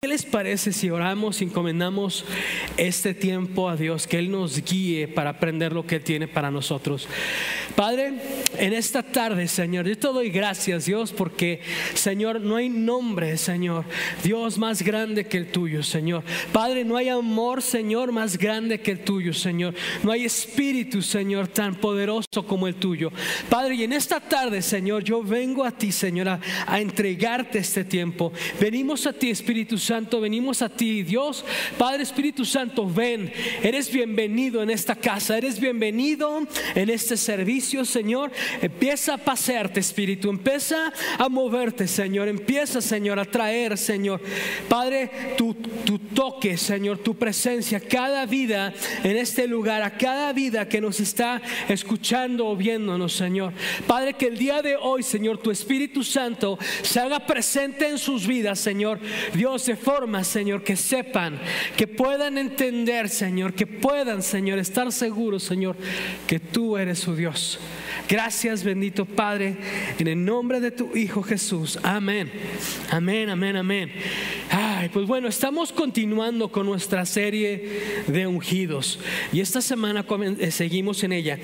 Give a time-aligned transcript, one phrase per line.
[0.00, 2.24] ¿Qué les parece si oramos y encomendamos
[2.76, 6.52] este tiempo a Dios, que Él nos guíe para aprender lo que Él tiene para
[6.52, 7.08] nosotros?
[7.74, 8.12] Padre,
[8.58, 11.60] en esta tarde, Señor, yo te doy gracias, Dios, porque,
[11.94, 13.84] Señor, no hay nombre, Señor,
[14.22, 16.22] Dios más grande que el tuyo, Señor.
[16.52, 19.74] Padre, no hay amor, Señor, más grande que el tuyo, Señor.
[20.04, 23.10] No hay espíritu, Señor, tan poderoso como el tuyo.
[23.48, 26.40] Padre, y en esta tarde, Señor, yo vengo a ti, Señor, a,
[26.78, 28.32] entregarte este tiempo.
[28.60, 29.87] Venimos a ti, Espíritu Santo,
[30.20, 31.44] venimos a ti, Dios,
[31.78, 38.30] Padre Espíritu Santo, ven, eres bienvenido en esta casa, eres bienvenido en este servicio, Señor.
[38.60, 44.20] Empieza a pasearte, Espíritu, empieza a moverte, Señor, empieza, Señor, a traer, Señor,
[44.68, 50.68] Padre, tu, tu toque, Señor, tu presencia, cada vida en este lugar, a cada vida
[50.68, 53.54] que nos está escuchando o viéndonos, Señor.
[53.86, 58.26] Padre, que el día de hoy, Señor, tu Espíritu Santo se haga presente en sus
[58.26, 59.00] vidas, Señor.
[59.32, 61.40] Dios, de forma, Señor, que sepan,
[61.76, 65.76] que puedan entender, Señor, que puedan, Señor, estar seguros, Señor,
[66.26, 67.58] que tú eres su Dios.
[68.08, 69.56] Gracias, bendito Padre,
[69.98, 71.78] en el nombre de tu Hijo Jesús.
[71.82, 72.30] Amén.
[72.90, 73.92] Amén, amén, amén.
[74.92, 78.98] Pues bueno, estamos continuando con nuestra serie de ungidos
[79.32, 80.06] y esta semana
[80.38, 81.38] eh, seguimos en ella.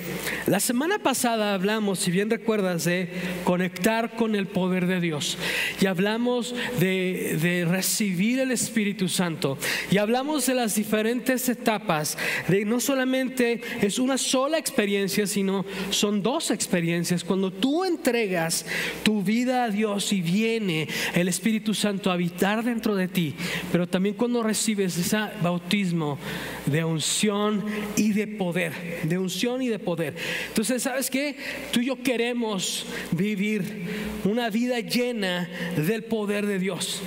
[0.47, 3.09] La semana pasada hablamos, si bien recuerdas, de
[3.43, 5.37] conectar con el poder de Dios
[5.81, 9.57] y hablamos de, de recibir el Espíritu Santo
[9.91, 16.23] y hablamos de las diferentes etapas, de no solamente es una sola experiencia, sino son
[16.23, 17.23] dos experiencias.
[17.23, 18.65] Cuando tú entregas
[19.03, 23.34] tu vida a Dios y viene el Espíritu Santo a habitar dentro de ti,
[23.71, 26.17] pero también cuando recibes ese bautismo
[26.65, 27.63] de unción
[27.95, 28.73] y de poder,
[29.03, 30.15] de unción y de poder.
[30.47, 31.35] Entonces, ¿sabes qué?
[31.71, 33.85] Tú y yo queremos vivir
[34.23, 37.01] una vida llena del poder de Dios.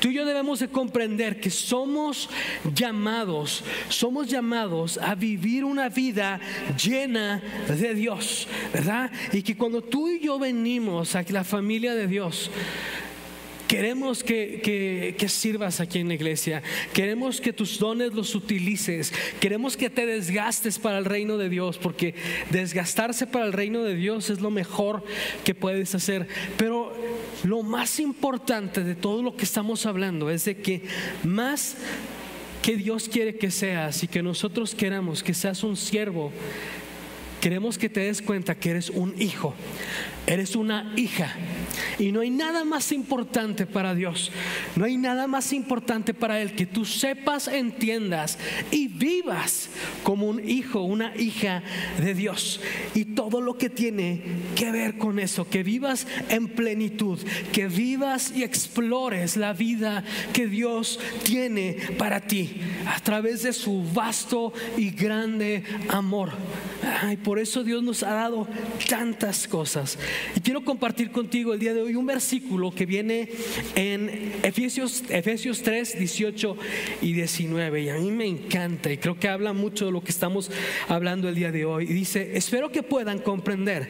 [0.00, 2.28] Tú y yo debemos de comprender que somos
[2.74, 6.40] llamados, somos llamados a vivir una vida
[6.82, 9.10] llena de Dios, ¿verdad?
[9.32, 12.50] Y que cuando tú y yo venimos a la familia de Dios,
[13.70, 16.60] Queremos que, que- que sirvas aquí en la iglesia.
[16.92, 19.12] Queremos que tus dones los utilices.
[19.38, 22.16] Queremos que te desgastes para el reino de Dios, porque
[22.50, 25.04] desgastarse para el reino de Dios es lo mejor
[25.44, 26.26] que puedes hacer.
[26.56, 26.92] Pero
[27.44, 30.82] lo más importante de todo lo que estamos hablando es de que
[31.22, 31.76] más
[32.62, 36.32] que Dios quiere que seas y que nosotros queramos que seas un siervo,
[37.40, 39.54] Queremos que te des cuenta que eres un hijo,
[40.30, 41.34] eres una hija.
[41.98, 44.30] Y no hay nada más importante para Dios,
[44.76, 48.38] no hay nada más importante para Él que tú sepas, entiendas
[48.70, 49.70] y vivas
[50.02, 51.62] como un hijo, una hija
[51.98, 52.60] de Dios.
[52.94, 54.22] Y todo lo que tiene
[54.54, 57.18] que ver con eso, que vivas en plenitud,
[57.52, 63.82] que vivas y explores la vida que Dios tiene para ti a través de su
[63.92, 66.30] vasto y grande amor.
[67.02, 68.48] Ay, por eso Dios nos ha dado
[68.88, 69.98] tantas cosas.
[70.36, 73.28] Y quiero compartir contigo el día de hoy un versículo que viene
[73.74, 76.56] en Efesios, Efesios 3, 18
[77.02, 77.82] y 19.
[77.82, 80.50] Y a mí me encanta y creo que habla mucho de lo que estamos
[80.88, 81.84] hablando el día de hoy.
[81.84, 83.88] Y dice, espero que puedan comprender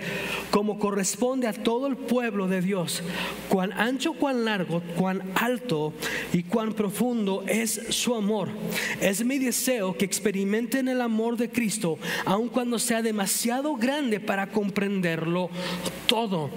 [0.50, 3.02] cómo corresponde a todo el pueblo de Dios,
[3.48, 5.92] cuán ancho, cuán largo, cuán alto
[6.32, 8.48] y cuán profundo es su amor.
[9.00, 14.50] Es mi deseo que experimenten el amor de Cristo, aun cuando sea demasiado grande para
[14.50, 15.50] comprenderlo
[16.10, 16.50] todo.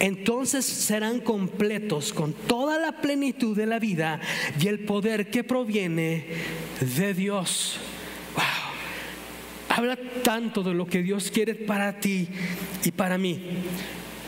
[0.00, 4.20] Entonces serán completos con toda la plenitud de la vida
[4.60, 6.26] y el poder que proviene
[6.78, 7.78] de Dios.
[8.34, 9.78] Wow.
[9.78, 12.28] Habla tanto de lo que Dios quiere para ti
[12.84, 13.40] y para mí.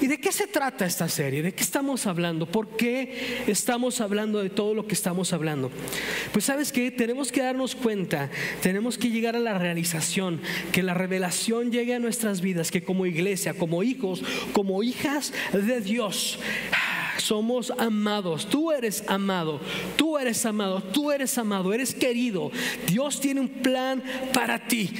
[0.01, 1.43] ¿Y de qué se trata esta serie?
[1.43, 2.47] ¿De qué estamos hablando?
[2.47, 5.71] ¿Por qué estamos hablando de todo lo que estamos hablando?
[6.33, 8.31] Pues sabes que tenemos que darnos cuenta,
[8.63, 10.41] tenemos que llegar a la realización,
[10.73, 14.23] que la revelación llegue a nuestras vidas, que como iglesia, como hijos,
[14.55, 16.39] como hijas de Dios,
[17.31, 19.61] somos amados, tú eres amado,
[19.95, 22.51] tú eres amado, tú eres amado, eres querido.
[22.89, 24.91] Dios tiene un plan para ti.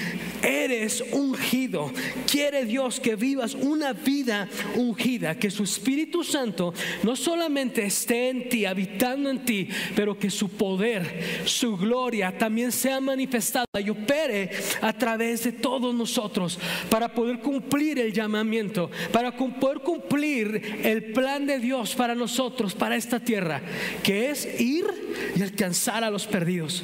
[0.41, 1.91] eres ungido.
[2.31, 6.73] Quiere Dios que vivas una vida ungida, que su Espíritu Santo
[7.03, 12.71] no solamente esté en ti, habitando en ti, pero que su poder, su gloria también
[12.71, 14.51] sea manifestada y opere
[14.81, 21.45] a través de todos nosotros para poder cumplir el llamamiento, para poder cumplir el plan
[21.45, 23.61] de Dios para nosotros, para esta tierra,
[24.03, 24.87] que es ir
[25.35, 26.83] y alcanzar a los perdidos,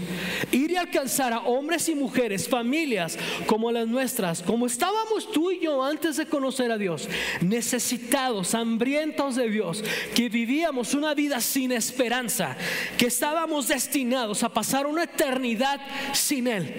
[0.50, 5.61] ir y alcanzar a hombres y mujeres, familias como las nuestras, como estábamos tú y
[5.61, 7.09] yo antes de conocer a Dios,
[7.41, 9.85] necesitados, hambrientos de Dios,
[10.15, 12.56] que vivíamos una vida sin esperanza,
[12.99, 15.81] que estábamos destinados a pasar una eternidad
[16.12, 16.75] sin Él.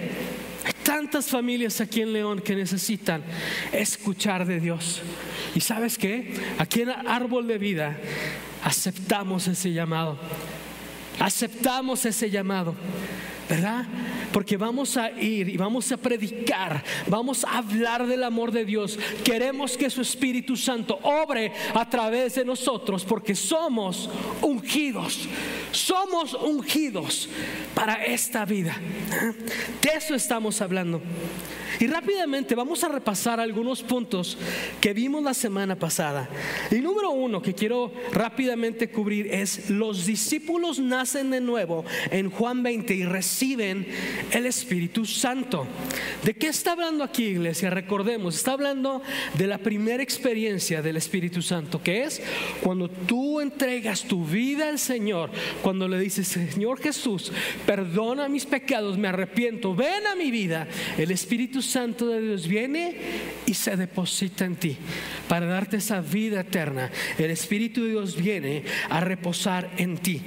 [0.64, 3.22] Hay tantas familias aquí en León que necesitan
[3.72, 5.00] escuchar de Dios.
[5.54, 6.34] ¿Y sabes qué?
[6.58, 7.96] Aquí en Árbol de Vida
[8.68, 10.18] aceptamos ese llamado.
[11.18, 12.74] Aceptamos ese llamado.
[13.48, 13.86] ¿verdad?
[14.32, 18.98] Porque vamos a ir y vamos a predicar, vamos a hablar del amor de Dios.
[19.24, 24.10] Queremos que su Espíritu Santo obre a través de nosotros porque somos
[24.42, 25.28] ungidos,
[25.72, 27.28] somos ungidos
[27.74, 28.76] para esta vida.
[29.82, 31.00] De eso estamos hablando.
[31.80, 34.36] Y rápidamente vamos a repasar algunos puntos
[34.80, 36.28] que vimos la semana pasada.
[36.72, 42.64] Y número uno que quiero rápidamente cubrir es los discípulos nacen de nuevo en Juan
[42.64, 43.86] 20 y reciben
[44.32, 45.66] el Espíritu Santo.
[46.24, 47.70] ¿De qué está hablando aquí, iglesia?
[47.70, 49.02] Recordemos, está hablando
[49.34, 52.22] de la primera experiencia del Espíritu Santo, que es
[52.62, 55.30] cuando tú entregas tu vida al Señor,
[55.62, 57.32] cuando le dices, Señor Jesús,
[57.66, 60.68] perdona mis pecados, me arrepiento, ven a mi vida.
[60.96, 62.96] El Espíritu Santo de Dios viene
[63.46, 64.76] y se deposita en ti
[65.28, 66.90] para darte esa vida eterna.
[67.18, 70.22] El Espíritu de Dios viene a reposar en ti.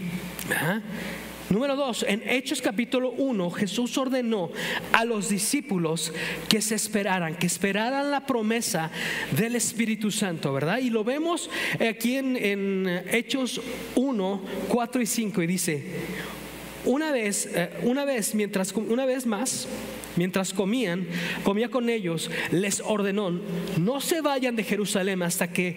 [1.51, 4.51] Número dos, en Hechos capítulo 1, Jesús ordenó
[4.93, 6.13] a los discípulos
[6.47, 8.89] que se esperaran, que esperaran la promesa
[9.35, 10.77] del Espíritu Santo, ¿verdad?
[10.77, 13.59] Y lo vemos aquí en, en Hechos
[13.95, 15.83] 1, 4 y 5 y dice,
[16.85, 19.67] una vez, eh, una vez, mientras, una vez más,
[20.15, 21.05] mientras comían,
[21.43, 23.29] comía con ellos, les ordenó,
[23.77, 25.75] no se vayan de Jerusalén hasta que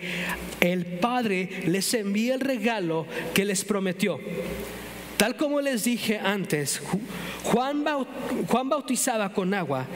[0.61, 4.21] el Padre les envíe el regalo que les prometió.
[5.25, 6.83] Tal como les dije antes,
[7.45, 7.83] Juan,
[8.47, 9.87] Juan bautizaba con agua,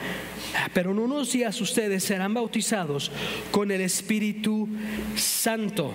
[0.73, 3.11] pero en unos días ustedes serán bautizados
[3.51, 4.67] con el Espíritu
[5.15, 5.93] Santo.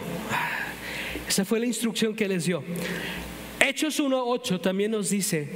[1.28, 2.62] Esa fue la instrucción que les dio.
[3.64, 5.48] Hechos 1.8 también nos dice,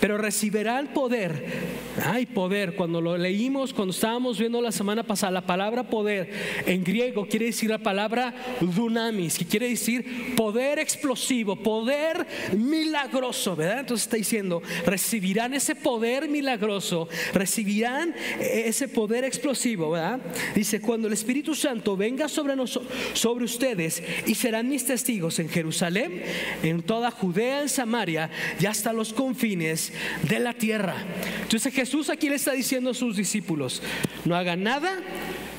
[0.00, 1.82] pero recibirán poder.
[2.06, 2.76] Hay poder.
[2.76, 6.30] Cuando lo leímos, cuando estábamos viendo la semana pasada, la palabra poder
[6.66, 13.80] en griego quiere decir la palabra dunamis, que quiere decir poder explosivo, poder milagroso, ¿verdad?
[13.80, 20.20] Entonces está diciendo, recibirán ese poder milagroso, recibirán ese poder explosivo, ¿verdad?
[20.54, 25.48] Dice, cuando el Espíritu Santo venga sobre, nosotros, sobre ustedes y serán mis testigos en
[25.48, 26.22] Jerusalén,
[26.62, 28.30] en toda Judea, en Samaria
[28.60, 29.92] y hasta los confines
[30.28, 30.94] de la tierra.
[31.42, 33.82] Entonces Jesús aquí le está diciendo a sus discípulos,
[34.24, 35.00] no hagan nada.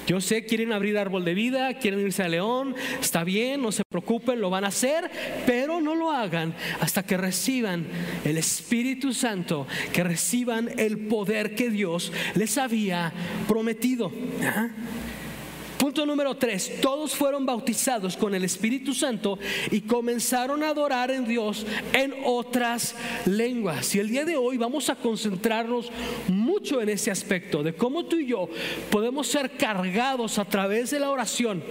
[0.05, 3.85] Yo sé, quieren abrir árbol de vida, quieren irse a León, está bien, no se
[3.85, 5.09] preocupen, lo van a hacer,
[5.45, 7.87] pero no lo hagan hasta que reciban
[8.25, 13.13] el Espíritu Santo, que reciban el poder que Dios les había
[13.47, 14.11] prometido.
[15.83, 19.37] Punto número tres, todos fueron bautizados con el Espíritu Santo
[19.69, 22.95] y comenzaron a adorar en Dios en otras
[23.25, 23.93] lenguas.
[23.93, 25.91] Y el día de hoy vamos a concentrarnos
[26.29, 28.47] mucho en ese aspecto de cómo tú y yo
[28.89, 31.61] podemos ser cargados a través de la oración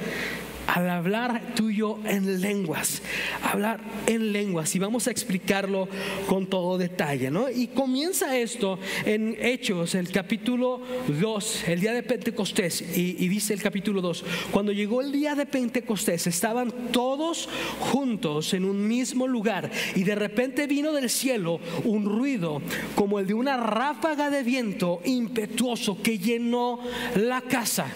[0.67, 3.03] al hablar tuyo en lenguas,
[3.43, 5.89] hablar en lenguas y vamos a explicarlo
[6.29, 7.51] con todo detalle, ¿no?
[7.51, 13.55] Y comienza esto en Hechos, el capítulo 2, el día de Pentecostés, y, y dice
[13.55, 17.49] el capítulo 2, cuando llegó el día de Pentecostés, estaban todos
[17.81, 22.63] juntos en un mismo lugar y de repente vino del cielo un ruido
[22.95, 26.81] como el de una ráfaga de viento impetuoso que llenó
[27.17, 27.87] la casa.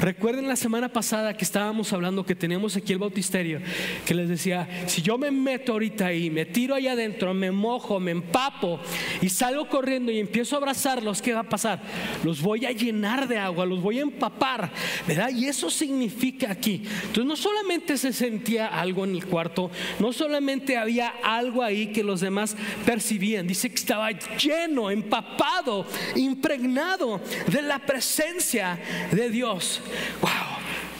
[0.00, 3.60] Recuerden la semana pasada que estábamos hablando que tenemos aquí el bautisterio,
[4.04, 7.98] que les decía, si yo me meto ahorita ahí, me tiro ahí adentro, me mojo,
[7.98, 8.78] me empapo
[9.22, 11.80] y salgo corriendo y empiezo a abrazarlos, ¿qué va a pasar?
[12.22, 14.70] Los voy a llenar de agua, los voy a empapar,
[15.06, 15.30] ¿verdad?
[15.30, 16.82] Y eso significa aquí.
[17.04, 22.04] Entonces no solamente se sentía algo en el cuarto, no solamente había algo ahí que
[22.04, 28.78] los demás percibían, dice que estaba lleno, empapado, impregnado de la presencia
[29.10, 29.80] de Dios
[30.20, 30.51] wow,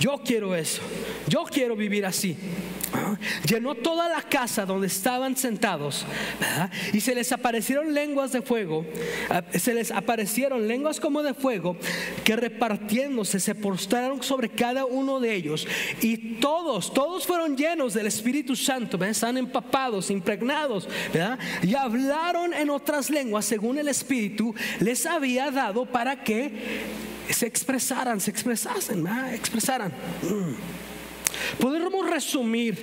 [0.03, 0.83] yo quiero eso,
[1.29, 2.37] yo quiero vivir así.
[3.49, 6.05] llenó toda la casa donde estaban sentados,
[6.93, 8.85] y se les aparecieron lenguas de fuego,
[9.31, 11.77] ah, se les aparecieron lenguas como de fuego,
[12.25, 15.69] que repartiéndose se postraron sobre cada uno de ellos,
[16.01, 20.89] y todos, todos fueron llenos del Espíritu Santo, están empapados, impregnados,
[21.63, 28.21] y hablaron en otras lenguas según el Espíritu les había dado para que se expresaran,
[28.21, 29.93] se expresasen, expresaran.
[30.23, 30.55] Mm.
[31.61, 32.75] Podemos resumir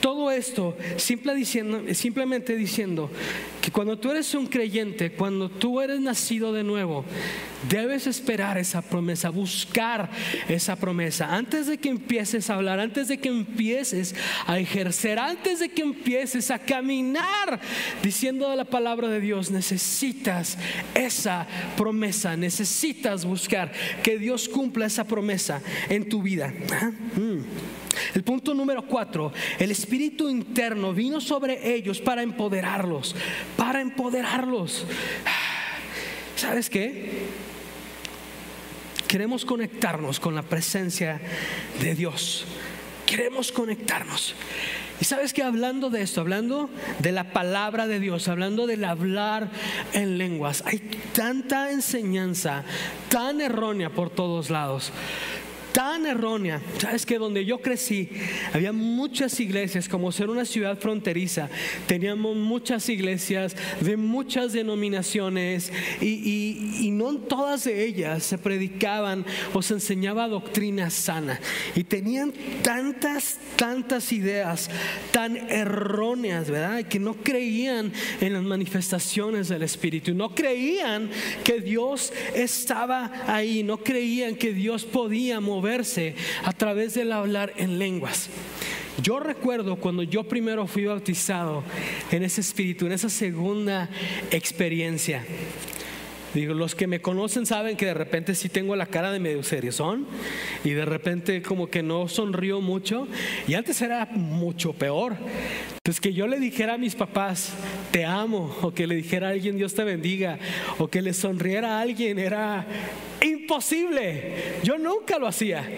[0.00, 3.10] todo esto simplemente diciendo
[3.60, 7.04] que cuando tú eres un creyente, cuando tú eres nacido de nuevo,
[7.68, 10.10] debes esperar esa promesa, buscar
[10.48, 11.34] esa promesa.
[11.34, 14.14] Antes de que empieces a hablar, antes de que empieces
[14.46, 17.60] a ejercer, antes de que empieces a caminar
[18.02, 20.56] diciendo la palabra de Dios, necesitas
[20.94, 26.52] esa promesa, necesitas buscar que Dios cumpla esa promesa en tu vida.
[27.16, 27.87] Mm.
[28.14, 33.14] El punto número cuatro, el espíritu interno vino sobre ellos para empoderarlos,
[33.56, 34.86] para empoderarlos.
[36.36, 37.26] ¿Sabes qué?
[39.06, 41.20] Queremos conectarnos con la presencia
[41.80, 42.44] de Dios.
[43.06, 44.34] Queremos conectarnos.
[45.00, 49.48] Y sabes que hablando de esto, hablando de la palabra de Dios, hablando del hablar
[49.92, 50.78] en lenguas, hay
[51.12, 52.64] tanta enseñanza
[53.08, 54.92] tan errónea por todos lados
[55.72, 56.60] tan errónea.
[56.78, 58.08] Sabes que donde yo crecí
[58.52, 61.48] había muchas iglesias, como ser una ciudad fronteriza,
[61.86, 69.74] teníamos muchas iglesias de muchas denominaciones y, no todas de ellas se predicaban o se
[69.74, 71.38] enseñaba doctrina sana.
[71.76, 72.32] Y tenían
[72.62, 74.68] tantas, tantas ideas
[75.12, 76.82] tan erróneas, ¿verdad?
[76.84, 81.10] Que no creían en las manifestaciones del Espíritu, no creían
[81.44, 85.40] que Dios estaba ahí, no creían que Dios podía
[86.44, 88.28] a través del hablar en lenguas.
[89.02, 91.62] Yo recuerdo cuando yo primero fui bautizado
[92.10, 93.88] en ese espíritu, en esa segunda
[94.30, 95.24] experiencia.
[96.38, 99.42] Digo, los que me conocen saben que de repente sí tengo la cara de medio
[99.72, 100.06] son
[100.62, 103.08] y de repente como que no sonrío mucho
[103.48, 105.16] y antes era mucho peor.
[105.78, 107.54] Entonces que yo le dijera a mis papás,
[107.90, 110.38] te amo, o que le dijera a alguien, Dios te bendiga,
[110.78, 112.64] o que le sonriera a alguien, era
[113.20, 114.60] imposible.
[114.62, 115.68] Yo nunca lo hacía.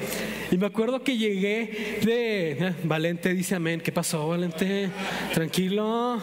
[0.51, 4.91] Y me acuerdo que llegué de, eh, Valente dice amén, ¿qué pasó Valente?
[5.33, 6.21] Tranquilo.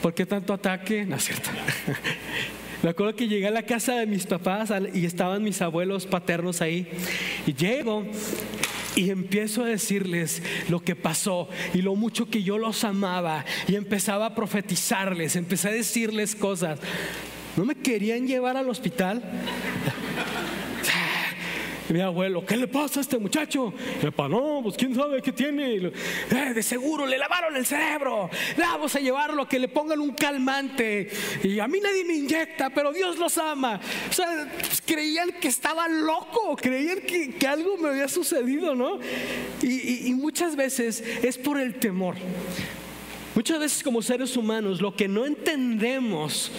[0.00, 1.04] ¿Por qué tanto ataque?
[1.04, 1.50] No es cierto.
[2.82, 6.62] Me acuerdo que llegué a la casa de mis papás y estaban mis abuelos paternos
[6.62, 6.86] ahí.
[7.46, 8.06] Y llego
[8.96, 13.44] y empiezo a decirles lo que pasó y lo mucho que yo los amaba.
[13.68, 16.78] Y empezaba a profetizarles, empecé a decirles cosas.
[17.56, 19.22] ¿No me querían llevar al hospital?
[21.90, 23.72] Mi abuelo, ¿qué le pasa a este muchacho?
[24.00, 25.76] Y papá, no, pues quién sabe qué tiene.
[25.76, 25.92] Eh,
[26.54, 28.30] de seguro le lavaron el cerebro.
[28.56, 31.10] Vamos a llevarlo, que le pongan un calmante.
[31.42, 33.80] Y a mí nadie me inyecta, pero Dios los ama.
[34.08, 39.00] O sea, pues, creían que estaba loco, creían que, algo me había sucedido, ¿no?
[39.62, 42.14] y muchas veces es por el temor.
[43.34, 46.50] Muchas veces como seres humanos lo que no entendemos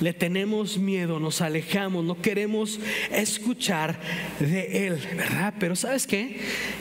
[0.00, 3.98] le tenemos miedo, nos alejamos, no queremos escuchar
[4.40, 5.54] de Él, ¿verdad?
[5.58, 6.40] Pero sabes qué?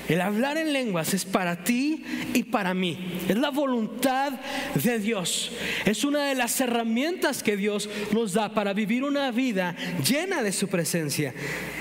[0.10, 2.03] El hablar en lenguas es para ti
[2.34, 2.98] y para mí.
[3.27, 4.34] Es la voluntad
[4.75, 5.51] de Dios.
[5.86, 9.75] Es una de las herramientas que Dios nos da para vivir una vida
[10.08, 11.34] llena de su presencia.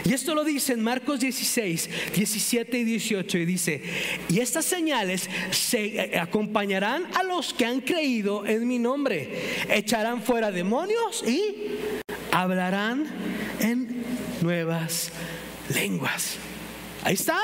[0.05, 3.83] Y esto lo dice en Marcos 16, 17 y 18 y dice,
[4.29, 9.29] y estas señales se acompañarán a los que han creído en mi nombre.
[9.69, 11.55] Echarán fuera demonios y
[12.31, 13.07] hablarán
[13.61, 14.05] en
[14.41, 15.13] nuevas
[15.75, 16.39] lenguas.
[17.05, 17.39] Ahí está.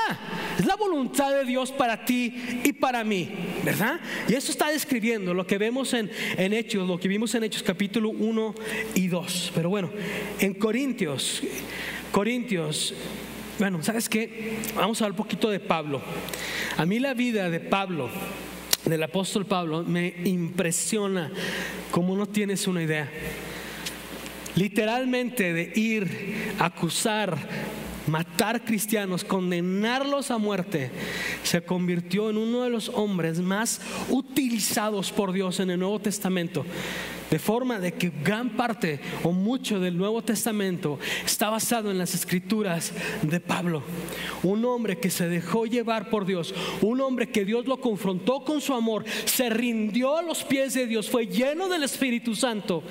[0.56, 3.28] Es la voluntad de Dios para ti y para mí,
[3.64, 3.99] ¿verdad?
[4.28, 7.64] Y eso está describiendo lo que vemos en, en, Hechos, lo que vimos en Hechos
[7.64, 8.54] capítulo 1
[8.94, 9.52] y 2.
[9.54, 9.90] Pero bueno,
[10.38, 11.42] en Corintios,
[12.12, 12.94] Corintios,
[13.58, 14.58] bueno, ¿sabes qué?
[14.76, 16.00] Vamos a hablar un poquito de Pablo.
[16.76, 18.08] A mí la vida de Pablo,
[18.85, 21.32] del apóstol Pablo, me impresiona
[21.90, 23.11] como no tienes una idea
[24.55, 27.37] literalmente de ir, acusar,
[28.07, 30.90] matar cristianos, condenarlos a muerte,
[31.43, 36.64] se convirtió en uno de los hombres más utilizados por Dios en el Nuevo Testamento.
[37.30, 42.14] De forma de que gran parte o mucho del Nuevo Testamento está basado en las
[42.14, 42.92] escrituras
[43.23, 43.82] de Pablo.
[44.42, 48.61] Un hombre que se dejó llevar por Dios, un hombre que Dios lo confrontó con
[48.61, 52.82] su amor, se rindió a los pies de Dios, fue lleno del Espíritu Santo.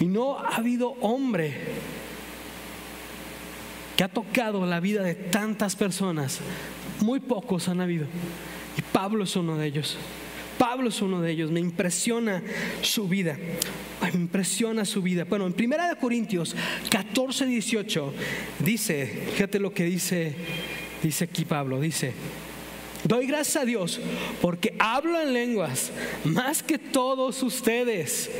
[0.00, 1.54] Y no ha habido hombre
[3.96, 6.40] que ha tocado la vida de tantas personas.
[7.00, 8.06] Muy pocos han habido.
[8.76, 9.96] Y Pablo es uno de ellos.
[10.58, 12.42] Pablo es uno de ellos, me impresiona
[12.82, 13.36] su vida.
[14.02, 15.24] me impresiona su vida.
[15.24, 16.54] Bueno, en 1 Corintios
[16.90, 18.12] 14, 18
[18.60, 20.34] dice, fíjate lo que dice,
[21.02, 22.12] dice aquí Pablo, dice,
[23.04, 24.00] doy gracias a Dios
[24.40, 25.90] porque hablo en lenguas
[26.24, 28.30] más que todos ustedes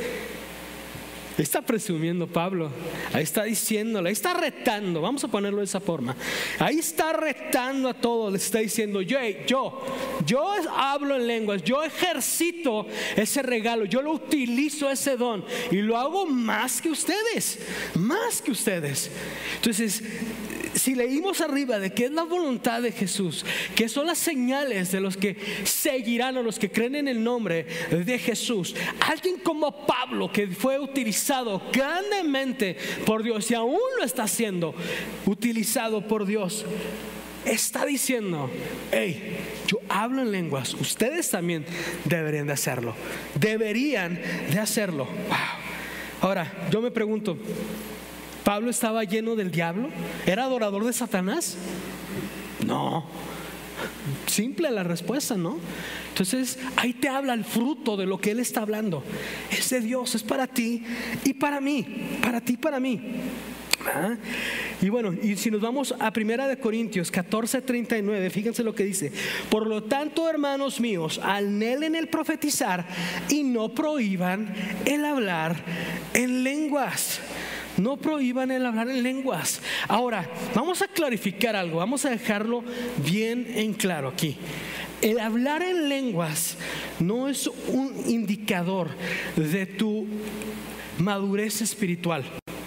[1.37, 2.71] Está presumiendo Pablo.
[3.11, 5.01] Ahí está diciéndole, ahí está retando.
[5.01, 6.15] Vamos a ponerlo de esa forma.
[6.59, 8.31] Ahí está retando a todos.
[8.31, 9.83] Le está diciendo, yo, yo,
[10.25, 11.63] yo hablo en lenguas.
[11.63, 12.87] Yo ejercito
[13.17, 13.85] ese regalo.
[13.85, 15.43] Yo lo utilizo ese don.
[15.71, 17.59] Y lo hago más que ustedes.
[17.95, 19.11] Más que ustedes.
[19.55, 20.03] Entonces,
[20.75, 24.99] si leímos arriba de que es la voluntad de Jesús, que son las señales de
[24.99, 30.31] los que seguirán o los que creen en el nombre de Jesús, alguien como Pablo
[30.31, 34.75] que fue utilizado grandemente por Dios y aún lo está siendo
[35.25, 36.65] utilizado por Dios,
[37.45, 38.49] está diciendo,
[38.91, 41.65] hey, yo hablo en lenguas, ustedes también
[42.03, 42.95] deberían de hacerlo,
[43.39, 44.19] deberían
[44.51, 45.07] de hacerlo.
[46.21, 47.37] Ahora, yo me pregunto,
[48.45, 49.89] ¿Pablo estaba lleno del diablo?
[50.27, 51.57] ¿Era adorador de Satanás?
[52.63, 53.03] No.
[54.27, 55.57] Simple la respuesta, ¿no?
[56.09, 59.03] Entonces ahí te habla el fruto de lo que él está hablando.
[59.49, 60.83] Ese Dios es para ti
[61.23, 63.01] y para mí, para ti y para mí.
[63.83, 64.15] ¿Ah?
[64.79, 69.11] Y bueno, y si nos vamos a Primera de Corintios 14:39, fíjense lo que dice.
[69.49, 72.85] Por lo tanto, hermanos míos, anhelen el profetizar
[73.27, 74.53] y no prohíban
[74.85, 75.55] el hablar
[76.13, 77.21] en lenguas
[77.77, 79.61] no prohíban el hablar en lenguas.
[79.87, 82.63] Ahora, vamos a clarificar algo, vamos a dejarlo
[83.05, 84.37] bien en claro aquí.
[85.01, 86.57] El hablar en lenguas
[86.99, 88.89] no es un indicador
[89.35, 90.07] de tu
[90.97, 92.23] madurez espiritual,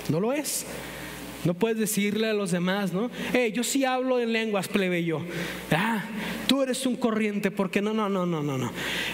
[0.09, 0.67] no lo es.
[1.45, 3.11] No puedes decirle a los demás, ¿no?
[3.33, 5.21] Hey, yo sí hablo en lenguas, plebeyo.
[5.71, 6.03] Ah,
[6.49, 8.73] tú eres un corriente porque no, no, no, no, no, no.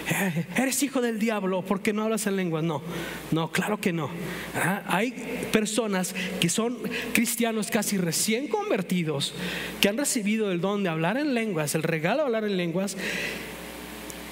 [0.09, 2.63] Eh, eres hijo del diablo porque no hablas en lenguas.
[2.63, 2.81] No,
[3.31, 4.09] no, claro que no.
[4.55, 5.11] Ah, hay
[5.51, 6.77] personas que son
[7.13, 9.35] cristianos casi recién convertidos,
[9.81, 12.97] que han recibido el don de hablar en lenguas, el regalo de hablar en lenguas,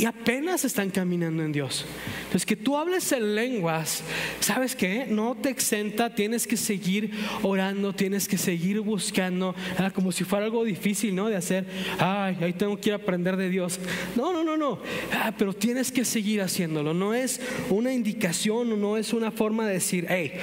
[0.03, 1.85] y apenas están caminando en Dios.
[2.23, 4.03] Entonces, que tú hables en lenguas,
[4.41, 5.05] ¿sabes qué?
[5.07, 9.55] No te exenta, tienes que seguir orando, tienes que seguir buscando,
[9.95, 11.29] como si fuera algo difícil, ¿no?
[11.29, 11.65] De hacer,
[11.99, 13.79] ay, ahí tengo que ir a aprender de Dios.
[14.17, 14.81] No, no, no, no.
[15.13, 16.93] Ah, pero tienes que seguir haciéndolo.
[16.93, 17.39] No es
[17.69, 20.33] una indicación, no es una forma de decir, hey,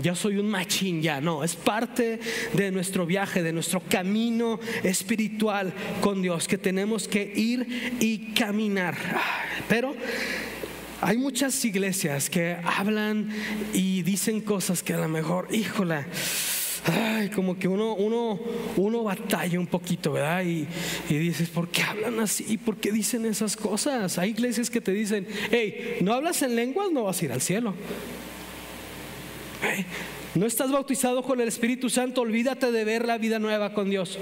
[0.00, 2.20] yo soy un machín ya, no, es parte
[2.52, 8.96] de nuestro viaje, de nuestro camino espiritual con Dios, que tenemos que ir y caminar.
[9.68, 9.94] Pero
[11.00, 13.28] hay muchas iglesias que hablan
[13.74, 16.06] y dicen cosas que a lo mejor, híjola,
[16.84, 18.40] Ay, como que uno, uno,
[18.76, 20.42] uno batalla un poquito, ¿verdad?
[20.44, 20.66] Y,
[21.08, 22.58] y, dices, ¿por qué hablan así?
[22.58, 24.18] ¿Por qué dicen esas cosas?
[24.18, 27.40] Hay iglesias que te dicen, hey, no hablas en lenguas, no vas a ir al
[27.40, 27.74] cielo.
[30.34, 34.18] No estás bautizado con el Espíritu Santo, olvídate de ver la vida nueva con Dios.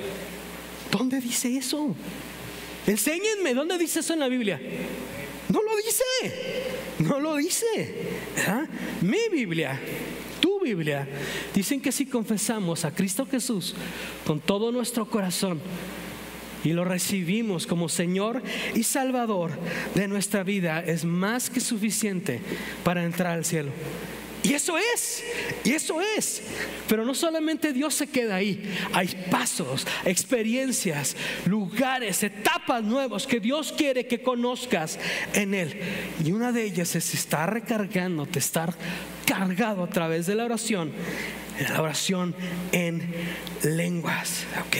[0.91, 1.95] ¿Dónde dice eso?
[2.87, 4.61] Enséñenme, ¿dónde dice eso en la Biblia?
[5.49, 6.05] No lo dice,
[6.99, 7.67] no lo dice.
[9.03, 9.79] Mi Biblia,
[10.41, 11.09] tu Biblia,
[11.55, 13.75] dicen que si confesamos a Cristo Jesús
[14.27, 15.61] con todo nuestro corazón,
[16.63, 18.43] y lo recibimos como Señor
[18.75, 19.53] y Salvador
[19.95, 22.41] de nuestra vida, es más que suficiente
[22.85, 23.71] para entrar al cielo.
[24.43, 25.23] Y eso es,
[25.65, 26.43] y eso es.
[26.89, 33.73] Pero no solamente Dios se queda ahí, hay pasos, experiencias, lugares, etapas nuevos que Dios
[33.77, 34.99] quiere que conozcas
[35.35, 35.81] en Él.
[36.25, 38.75] Y una de ellas es estar recargando, te estar
[39.27, 40.93] cargado a través de la oración,
[41.69, 42.35] la oración
[42.73, 43.15] en
[43.63, 44.45] lenguas.
[44.67, 44.77] ¿Ok?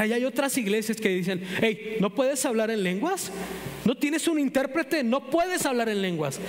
[0.00, 3.30] Hay otras iglesias que dicen, hey, ¿no puedes hablar en lenguas?
[3.84, 5.04] ¿No tienes un intérprete?
[5.04, 6.40] No puedes hablar en lenguas.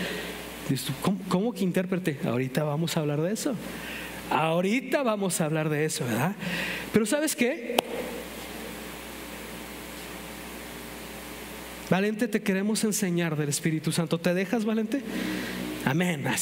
[1.30, 2.19] ¿Cómo, que intérprete?
[2.25, 3.56] Ahorita vamos a hablar de eso.
[4.32, 6.36] Ahorita vamos a hablar de eso, ¿verdad?
[6.91, 7.78] Pero ¿sabes qué?
[11.89, 14.17] Valente, te queremos enseñar del Espíritu Santo.
[14.17, 15.01] ¿Te dejas, Valente?
[15.86, 16.25] Amén.
[16.25, 16.36] Ah,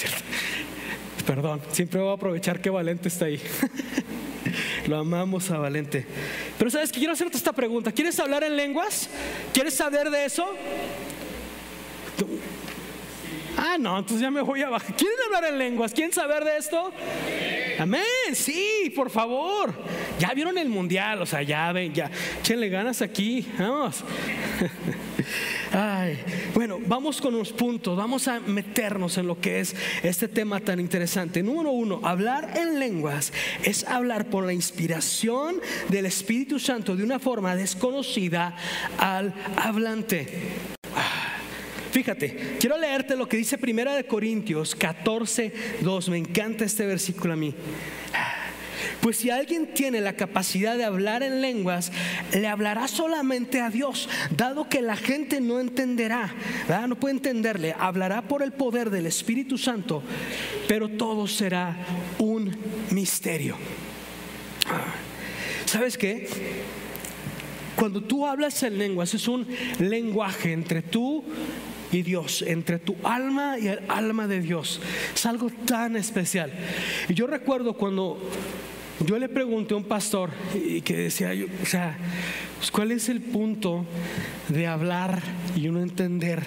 [1.27, 3.41] Perdón, siempre voy a aprovechar que Valente está ahí.
[4.87, 6.05] Lo amamos a Valente.
[6.57, 7.91] Pero sabes que quiero hacerte esta pregunta.
[7.91, 9.09] ¿Quieres hablar en lenguas?
[9.53, 10.45] ¿Quieres saber de eso?
[13.79, 14.95] No, entonces ya me voy a bajar.
[14.95, 15.93] ¿Quieren hablar en lenguas?
[15.93, 16.91] ¿Quieren saber de esto?
[17.79, 19.73] Amén, sí, por favor.
[20.19, 22.11] Ya vieron el mundial, o sea, ya ven, ya.
[22.39, 24.03] Échenle ganas aquí, vamos.
[25.71, 26.19] Ay,
[26.53, 30.79] bueno, vamos con los puntos, vamos a meternos en lo que es este tema tan
[30.79, 31.41] interesante.
[31.41, 33.33] Número uno, hablar en lenguas
[33.63, 35.55] es hablar por la inspiración
[35.89, 38.55] del Espíritu Santo de una forma desconocida
[38.99, 40.73] al hablante.
[41.93, 46.09] Fíjate, quiero leerte lo que dice Primera de Corintios 14, 2.
[46.09, 47.53] Me encanta este versículo a mí.
[48.99, 51.91] Pues si alguien tiene la capacidad de hablar en lenguas,
[52.33, 56.33] le hablará solamente a Dios, dado que la gente no entenderá,
[56.87, 60.01] no puede entenderle, hablará por el poder del Espíritu Santo,
[60.67, 61.77] pero todo será
[62.17, 62.57] un
[62.89, 63.55] misterio.
[65.65, 66.27] ¿Sabes qué?
[67.75, 71.23] Cuando tú hablas en lenguas es un lenguaje entre tú
[71.97, 74.79] y Dios, entre tu alma y el alma de Dios.
[75.13, 76.51] Es algo tan especial.
[77.09, 78.19] Y yo recuerdo cuando
[78.99, 81.97] yo le pregunté a un pastor y que decía, yo, o sea,
[82.57, 83.85] pues, ¿cuál es el punto
[84.49, 85.21] de hablar
[85.55, 86.43] y uno entender?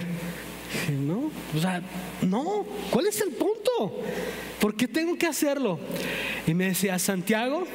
[1.07, 1.83] no, o sea,
[2.23, 4.03] no, ¿cuál es el punto?
[4.61, 5.79] ¿Por qué tengo que hacerlo?
[6.47, 7.67] Y me decía, Santiago,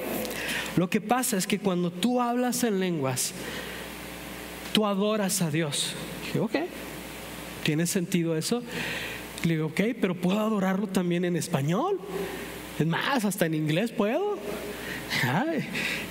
[0.75, 3.33] lo que pasa es que cuando tú hablas en lenguas,
[4.73, 5.93] tú adoras a Dios.
[6.25, 6.55] dije, ok,
[7.63, 8.63] ¿tiene sentido eso?
[9.43, 11.99] Le digo, ok, pero puedo adorarlo también en español.
[12.79, 14.30] Es más, hasta en inglés puedo.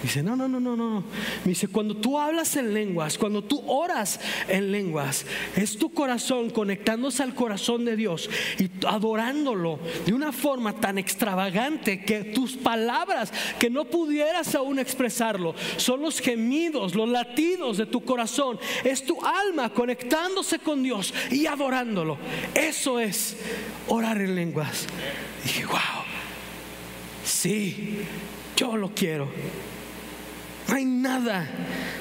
[0.02, 1.04] Dice, no, no, no, no, no.
[1.44, 5.24] Me dice, cuando tú hablas en lenguas, cuando tú oras en lenguas,
[5.56, 12.04] es tu corazón conectándose al corazón de Dios y adorándolo de una forma tan extravagante
[12.04, 18.04] que tus palabras, que no pudieras aún expresarlo, son los gemidos, los latidos de tu
[18.04, 18.58] corazón.
[18.84, 22.18] Es tu alma conectándose con Dios y adorándolo.
[22.54, 23.36] Eso es
[23.88, 24.86] orar en lenguas.
[25.44, 26.00] dije, wow.
[27.24, 28.00] Sí,
[28.60, 29.26] yo lo quiero.
[30.68, 31.48] No hay nada,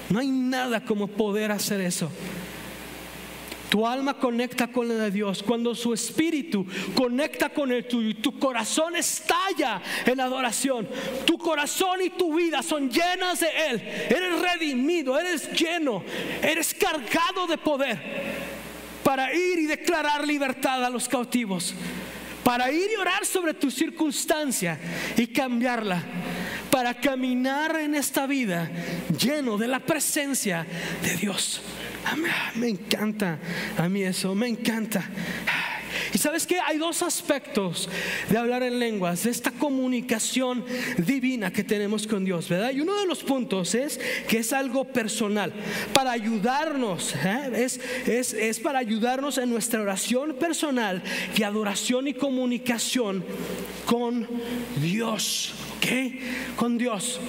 [0.09, 2.11] no hay nada como poder hacer eso.
[3.69, 5.41] Tu alma conecta con la de Dios.
[5.41, 10.87] Cuando su espíritu conecta con el tuyo y tu corazón estalla en adoración,
[11.25, 13.81] tu corazón y tu vida son llenas de Él.
[14.09, 16.03] Eres redimido, eres lleno,
[16.41, 17.99] eres cargado de poder
[19.03, 21.73] para ir y declarar libertad a los cautivos,
[22.43, 24.77] para ir y orar sobre tu circunstancia
[25.15, 26.03] y cambiarla
[26.79, 28.71] para caminar en esta vida
[29.19, 30.65] lleno de la presencia
[31.03, 31.59] de Dios.
[32.55, 33.37] Me encanta
[33.77, 35.03] a mí eso, me encanta.
[36.13, 37.89] Y sabes que hay dos aspectos
[38.29, 40.63] de hablar en lenguas, de esta comunicación
[40.97, 42.71] divina que tenemos con Dios, ¿verdad?
[42.71, 45.51] Y uno de los puntos es que es algo personal,
[45.91, 47.51] para ayudarnos, ¿eh?
[47.55, 51.03] es, es, es para ayudarnos en nuestra oración personal
[51.35, 53.25] y adoración y comunicación
[53.85, 54.25] con
[54.81, 55.53] Dios.
[56.55, 57.19] Con Dios.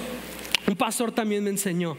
[0.71, 1.97] Un pastor también me enseñó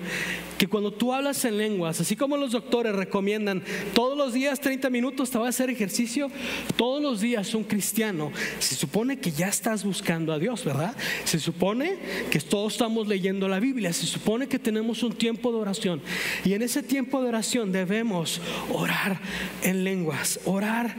[0.57, 3.61] que cuando tú hablas en lenguas, así como los doctores recomiendan
[3.93, 6.31] todos los días 30 minutos te va a hacer ejercicio,
[6.77, 10.95] todos los días un cristiano se supone que ya estás buscando a Dios, ¿verdad?
[11.25, 11.97] Se supone
[12.29, 16.01] que todos estamos leyendo la Biblia, se supone que tenemos un tiempo de oración
[16.45, 18.39] y en ese tiempo de oración debemos
[18.71, 19.19] orar
[19.63, 20.95] en lenguas, orar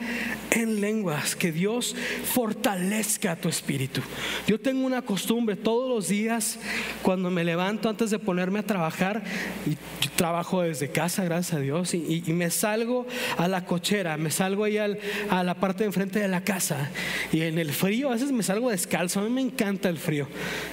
[0.51, 1.97] en lenguas, que Dios
[2.35, 4.03] fortalezca tu espíritu.
[4.47, 6.59] Yo tengo una costumbre todos los días
[7.03, 9.23] cuando me levanto antes de ponerme a trabajar
[9.67, 9.77] y
[10.17, 14.79] trabajo desde casa, gracias a Dios, y, me salgo a la cochera, me salgo ahí
[14.79, 16.91] a la parte de enfrente de la casa
[17.33, 20.29] y en el frío a veces me salgo descalzo, a mí me encanta el frío,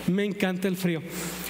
[0.07, 1.01] me encanta el frío.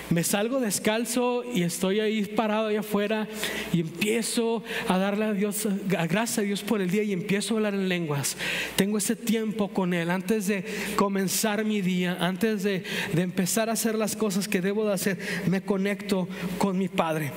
[0.10, 3.28] Me salgo descalzo y estoy ahí parado ahí afuera
[3.72, 7.58] y empiezo a darle a Dios, gracias a Dios por el día y empiezo a
[7.58, 8.36] hablar en lenguas.
[8.76, 13.74] Tengo ese tiempo con Él antes de comenzar mi día, antes de, de empezar a
[13.74, 17.32] hacer las cosas que debo de hacer me conecto con mi Padre.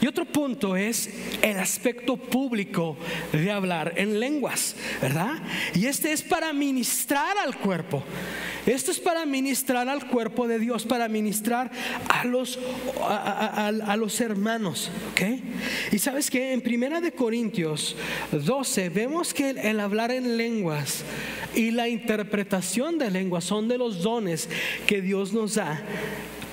[0.00, 1.08] Y otro punto es
[1.40, 2.96] el aspecto público
[3.32, 5.34] de hablar en lenguas, ¿verdad?
[5.74, 8.04] Y este es para ministrar al cuerpo.
[8.66, 11.70] Esto es para ministrar al cuerpo de Dios, para ministrar
[12.08, 12.58] a los,
[13.00, 14.90] a, los hermanos.
[15.12, 15.40] ¿ok?
[15.92, 17.96] Y sabes que en Primera de Corintios
[18.32, 21.04] 12 vemos que el hablar en lenguas
[21.54, 24.48] y la interpretación de lenguas son de los dones
[24.86, 25.82] que Dios nos da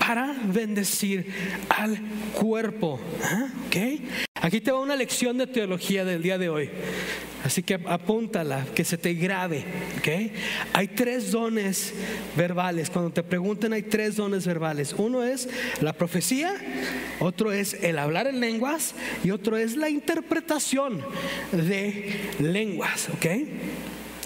[0.05, 1.25] para bendecir
[1.69, 1.97] al
[2.33, 2.99] cuerpo.
[3.23, 3.47] ¿ah?
[4.41, 6.69] Aquí te va una lección de teología del día de hoy.
[7.45, 9.63] Así que apúntala, que se te grave.
[9.97, 10.33] ¿okay?
[10.73, 11.93] Hay tres dones
[12.35, 12.89] verbales.
[12.89, 14.93] Cuando te pregunten, hay tres dones verbales.
[14.97, 15.47] Uno es
[15.81, 16.53] la profecía,
[17.19, 21.01] otro es el hablar en lenguas y otro es la interpretación
[21.53, 23.07] de lenguas.
[23.15, 23.47] ¿okay?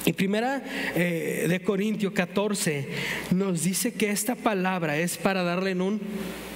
[0.08, 0.64] Y primera
[0.96, 2.88] eh, de Corintios 14
[3.32, 6.00] nos dice que esta palabra es para darle en un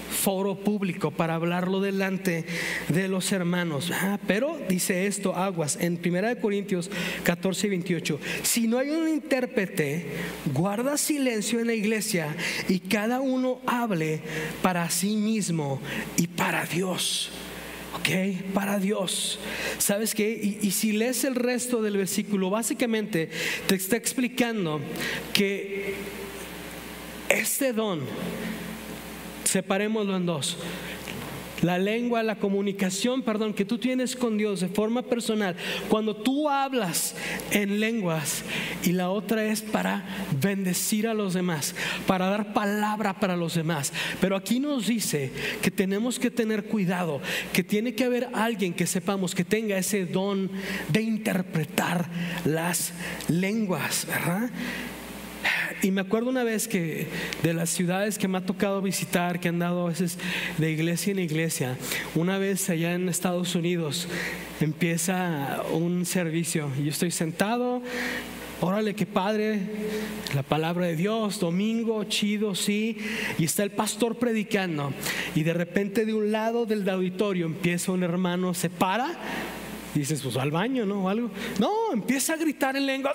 [0.09, 2.45] foro público para hablarlo delante
[2.87, 3.91] de los hermanos.
[3.93, 6.89] Ah, pero dice esto, aguas, en 1 Corintios
[7.25, 10.05] 14 y 28, si no hay un intérprete,
[10.53, 12.33] guarda silencio en la iglesia
[12.69, 14.21] y cada uno hable
[14.61, 15.81] para sí mismo
[16.15, 17.31] y para Dios.
[18.01, 18.53] ¿Ok?
[18.53, 19.39] Para Dios.
[19.77, 20.29] ¿Sabes qué?
[20.29, 23.29] Y, y, si lees el resto del versículo, básicamente
[23.67, 24.81] te está explicando
[25.33, 25.95] que
[27.29, 28.01] este don
[29.51, 30.57] separémoslo en dos.
[31.61, 35.55] La lengua, la comunicación, perdón, que tú tienes con Dios de forma personal,
[35.89, 37.15] cuando tú hablas
[37.51, 38.43] en lenguas
[38.83, 40.03] y la otra es para
[40.41, 41.75] bendecir a los demás,
[42.07, 43.93] para dar palabra para los demás.
[44.19, 47.21] Pero aquí nos dice que tenemos que tener cuidado,
[47.53, 50.49] que tiene que haber alguien que sepamos que tenga ese don
[50.89, 52.09] de interpretar
[52.45, 52.93] las
[53.27, 54.49] lenguas, ¿verdad?
[55.83, 57.07] Y me acuerdo una vez que
[57.41, 60.19] de las ciudades que me ha tocado visitar, que han dado a veces
[60.59, 61.75] de iglesia en iglesia,
[62.13, 64.07] una vez allá en Estados Unidos
[64.59, 67.81] empieza un servicio y yo estoy sentado,
[68.59, 69.59] órale, qué padre,
[70.35, 72.97] la palabra de Dios, domingo, chido, sí,
[73.39, 74.93] y está el pastor predicando
[75.33, 79.17] y de repente de un lado del auditorio empieza un hermano, se para,
[79.95, 81.05] y dices, pues al baño, ¿no?
[81.05, 81.31] O algo.
[81.59, 83.13] No, empieza a gritar en lengua.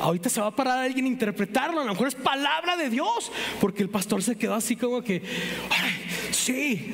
[0.00, 3.30] Ahorita se va a parar alguien a interpretarlo, a lo mejor es palabra de Dios,
[3.60, 5.22] porque el pastor se quedó así como que,
[5.70, 6.92] Ay, sí,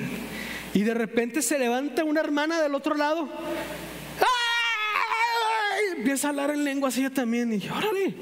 [0.75, 3.29] y de repente se levanta una hermana del otro lado,
[4.19, 5.99] ¡Ay!
[5.99, 8.15] empieza a hablar en lengua así también, y órale,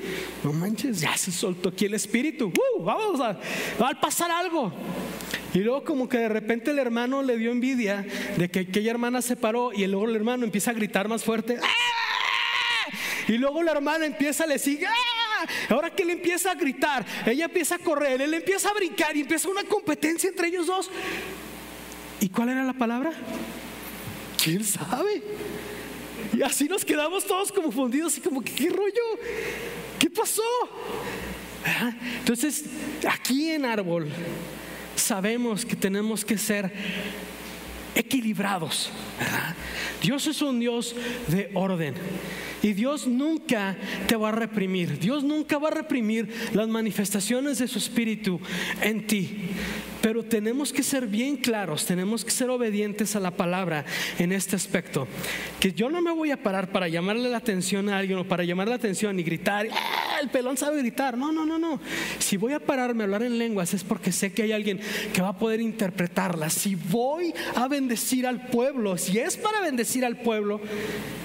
[0.43, 3.39] no manches, ya se soltó aquí el espíritu, uh, vamos a,
[3.81, 4.73] va a pasar algo.
[5.55, 8.05] Y luego como que de repente el hermano le dio envidia
[8.37, 11.59] de que aquella hermana se paró y luego el hermano empieza a gritar más fuerte.
[11.63, 11.94] ¡Ah!
[13.29, 14.87] Y luego la hermana empieza, le sigue.
[14.87, 15.47] ¡Ah!
[15.69, 19.21] Ahora que él empieza a gritar, ella empieza a correr, él empieza a brincar y
[19.21, 20.91] empieza una competencia entre ellos dos.
[22.21, 23.13] ¿Y cuál era la palabra?
[24.43, 25.23] ¿Quién sabe?
[26.33, 29.03] Y así nos quedamos todos como fundidos y como que qué rollo,
[29.99, 30.43] ¿qué pasó?
[32.19, 32.65] Entonces,
[33.09, 34.09] aquí en Árbol
[34.97, 36.73] sabemos que tenemos que ser
[37.95, 38.91] equilibrados.
[40.03, 40.95] Dios es un Dios
[41.29, 41.95] de orden.
[42.63, 43.77] Y Dios nunca
[44.07, 44.99] te va a reprimir.
[44.99, 48.41] Dios nunca va a reprimir las manifestaciones de su espíritu
[48.81, 49.51] en ti.
[50.01, 53.85] Pero tenemos que ser bien claros, tenemos que ser obedientes a la palabra
[54.19, 55.07] en este aspecto.
[55.61, 58.45] Que yo no me voy a parar para llamarle la atención a alguien o para
[58.45, 61.17] llamar la atención y gritar, ¡Ah, el pelón sabe gritar.
[61.17, 61.81] No, no, no, no.
[62.19, 64.81] Si voy a pararme a hablar en lenguas es porque sé que hay alguien
[65.13, 66.51] que va a poder interpretarla.
[66.51, 70.61] Si voy a bendecir al pueblo, si es para bendecir al pueblo,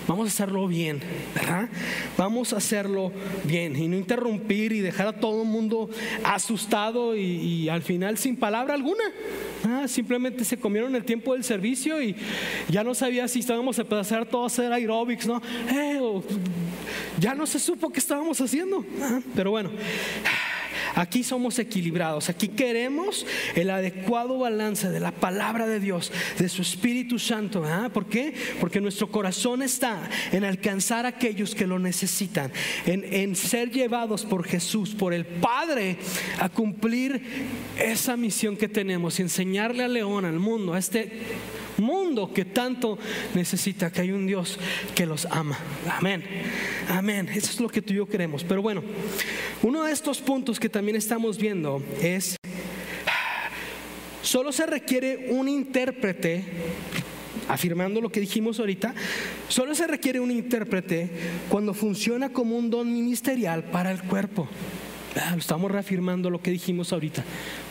[0.08, 1.00] vamos a hacerlo bien,
[1.36, 1.70] ¿verdad?
[2.18, 3.12] Vamos a hacerlo
[3.44, 5.90] bien y no interrumpir y dejar a todo el mundo
[6.24, 9.04] asustado y, al final sin palabras alguna.
[9.66, 12.16] Ah, simplemente se comieron el tiempo del servicio y
[12.70, 15.42] ya no sabía si estábamos a hacer todo hacer aerobics, ¿no?
[15.70, 16.00] Eh,
[17.20, 18.86] ya no se supo qué estábamos haciendo.
[19.36, 19.72] Pero bueno.
[20.96, 26.62] Aquí somos equilibrados, aquí queremos el adecuado balance de la palabra de Dios, de su
[26.62, 27.64] Espíritu Santo.
[27.94, 28.34] ¿Por qué?
[28.60, 32.52] Porque nuestro corazón está en alcanzar a aquellos que lo necesitan,
[32.86, 35.98] en, en ser llevados por Jesús, por el Padre,
[36.40, 37.22] a cumplir
[37.78, 41.12] esa misión que tenemos y enseñarle a León, al mundo, a este
[41.80, 42.98] mundo que tanto
[43.34, 44.60] necesita, que hay un Dios
[44.96, 45.58] que los ama.
[45.90, 46.24] Amén.
[46.90, 47.30] Amén.
[47.30, 48.44] Eso es lo que tú y yo queremos.
[48.44, 48.84] Pero bueno,
[49.64, 52.36] uno de estos puntos que también estamos viendo es,
[54.22, 56.46] solo se requiere un intérprete
[57.48, 58.94] afirmando lo que dijimos ahorita,
[59.48, 61.10] solo se requiere un intérprete
[61.50, 64.48] cuando funciona como un don ministerial para el cuerpo.
[65.16, 67.24] Ah, estamos reafirmando lo que dijimos ahorita.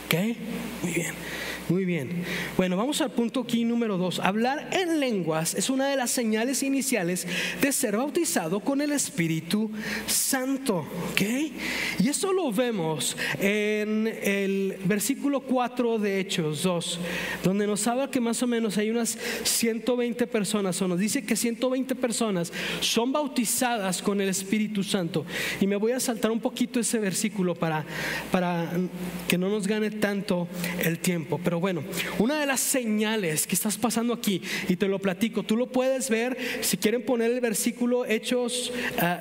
[0.07, 0.15] ¿Ok?
[0.83, 1.15] Muy bien.
[1.69, 2.25] Muy bien.
[2.57, 4.21] Bueno, vamos al punto aquí número dos.
[4.21, 7.27] Hablar en lenguas es una de las señales iniciales
[7.61, 9.71] de ser bautizado con el Espíritu
[10.07, 10.87] Santo.
[11.13, 11.21] ¿Ok?
[11.99, 17.01] Y eso lo vemos en el versículo 4 de Hechos 2,
[17.45, 21.37] donde nos habla que más o menos hay unas 120 personas, o nos dice que
[21.37, 22.51] 120 personas
[22.81, 25.27] son bautizadas con el Espíritu Santo.
[25.61, 27.85] Y me voy a saltar un poquito ese versículo para,
[28.33, 28.71] para
[29.29, 30.49] que no nos gane tanto
[30.83, 31.39] el tiempo.
[31.45, 31.83] Pero Bueno,
[32.19, 36.09] una de las señales que estás pasando aquí, y te lo platico, tú lo puedes
[36.09, 38.73] ver, si quieren poner el versículo Hechos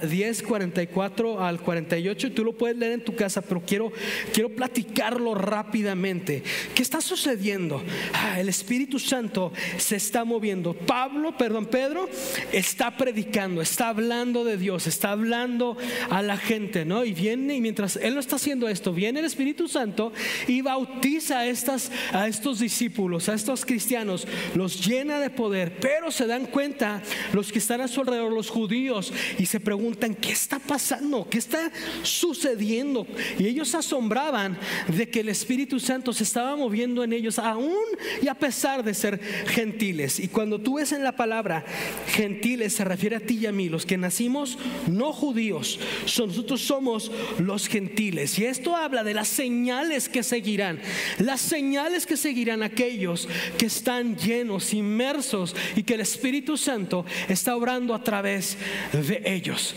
[0.04, 3.92] 10, ah, 44 al 48, tú lo puedes leer en tu casa, pero quiero,
[4.34, 6.44] quiero platicarlo rápidamente.
[6.74, 7.84] ¿Qué está sucediendo?
[8.14, 10.74] Ah, el Espíritu Santo se está moviendo.
[10.74, 12.10] Pablo, perdón, Pedro,
[12.52, 15.78] está predicando, está hablando de Dios, está hablando
[16.10, 17.06] a la gente, ¿no?
[17.06, 20.14] Y viene, y mientras él no está haciendo esto, viene el Espíritu Santo
[20.48, 21.92] y bautiza a, estas,
[22.28, 27.02] estos discípulos, a estos cristianos, los llena de poder, pero se dan cuenta
[27.34, 31.28] los que están a su alrededor, los judíos, y se preguntan, ¿qué está pasando?
[31.30, 31.72] ¿Qué está
[32.04, 33.08] sucediendo?
[33.40, 37.74] Y ellos se asombraban de que el Espíritu Santo se estaba moviendo en ellos, aún
[38.22, 40.20] y a pesar de ser gentiles.
[40.20, 41.66] Y cuando tú ves en la palabra
[42.08, 45.80] gentiles, se refiere a ti y a mí, los que nacimos no judíos,
[46.18, 48.38] nosotros somos los gentiles.
[48.40, 50.80] Y esto habla de las señales que seguirán,
[51.20, 53.28] las señales que seguirán aquellos
[53.58, 58.58] que están llenos, inmersos y que el Espíritu Santo está obrando a través
[58.92, 59.76] de ellos.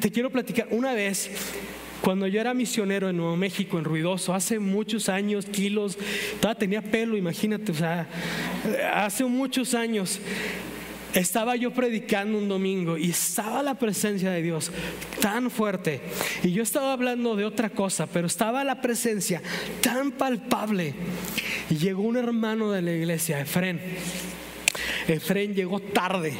[0.00, 1.30] te quiero platicar una vez.
[2.02, 5.98] Cuando yo era misionero en Nuevo México, en Ruidoso, hace muchos años, kilos,
[6.58, 8.06] tenía pelo, imagínate, o sea,
[8.92, 10.20] hace muchos años,
[11.20, 14.70] estaba yo predicando un domingo y estaba la presencia de Dios
[15.20, 16.00] tan fuerte.
[16.42, 19.42] Y yo estaba hablando de otra cosa, pero estaba la presencia
[19.80, 20.94] tan palpable.
[21.70, 23.80] Y llegó un hermano de la iglesia, Efren.
[25.08, 26.34] Efren llegó tarde.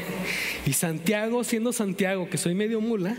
[0.67, 3.17] Y Santiago, siendo Santiago, que soy medio mula,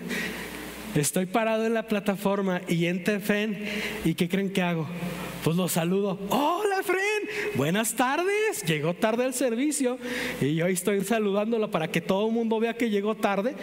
[0.95, 3.57] estoy parado en la plataforma y entra Efren.
[4.05, 4.87] ¿Y qué creen que hago?
[5.47, 6.19] Pues lo saludo.
[6.29, 9.97] Hola, Efren buenas tardes, llegó tarde el servicio
[10.41, 13.55] y yo estoy saludándolo para que todo el mundo vea que llegó tarde.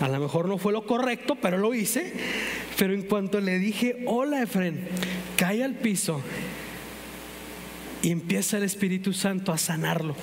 [0.00, 2.12] A lo mejor no fue lo correcto, pero lo hice.
[2.76, 4.86] Pero en cuanto le dije, hola Efren,
[5.38, 6.20] cae al piso
[8.02, 10.14] y empieza el Espíritu Santo a sanarlo.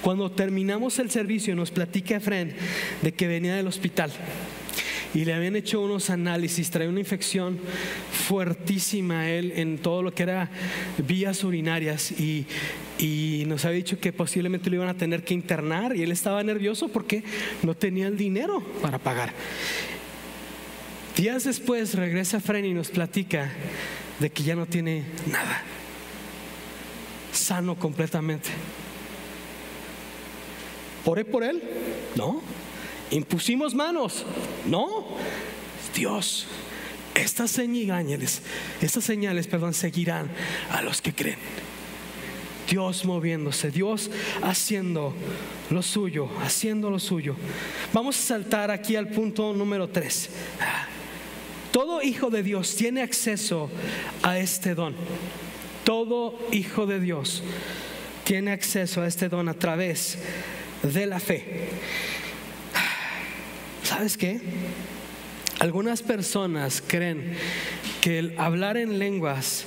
[0.00, 2.56] Cuando terminamos el servicio nos platica Efren
[3.02, 4.10] de que venía del hospital
[5.14, 7.58] y le habían hecho unos análisis, traía una infección
[8.26, 10.50] fuertísima a él en todo lo que era
[10.98, 12.46] vías urinarias y,
[12.98, 16.42] y nos había dicho que posiblemente lo iban a tener que internar y él estaba
[16.42, 17.22] nervioso porque
[17.62, 19.32] no tenía el dinero para pagar.
[21.16, 23.52] Días después regresa Fren y nos platica
[24.18, 25.62] de que ya no tiene nada,
[27.32, 28.48] sano completamente.
[31.04, 31.62] ¿Oré por él?
[32.16, 32.61] No
[33.12, 34.24] impusimos manos.
[34.66, 35.06] No,
[35.94, 36.46] Dios.
[37.14, 38.40] Estas señales,
[38.80, 40.30] estas señales, perdón, seguirán
[40.70, 41.38] a los que creen.
[42.68, 44.10] Dios moviéndose, Dios
[44.42, 45.12] haciendo
[45.70, 47.36] lo suyo, haciendo lo suyo.
[47.92, 50.30] Vamos a saltar aquí al punto número 3.
[51.70, 53.68] Todo hijo de Dios tiene acceso
[54.22, 54.94] a este don.
[55.84, 57.42] Todo hijo de Dios
[58.24, 60.18] tiene acceso a este don a través
[60.82, 61.68] de la fe.
[63.92, 64.40] ¿Sabes qué?
[65.58, 67.34] Algunas personas creen
[68.00, 69.66] que el hablar en lenguas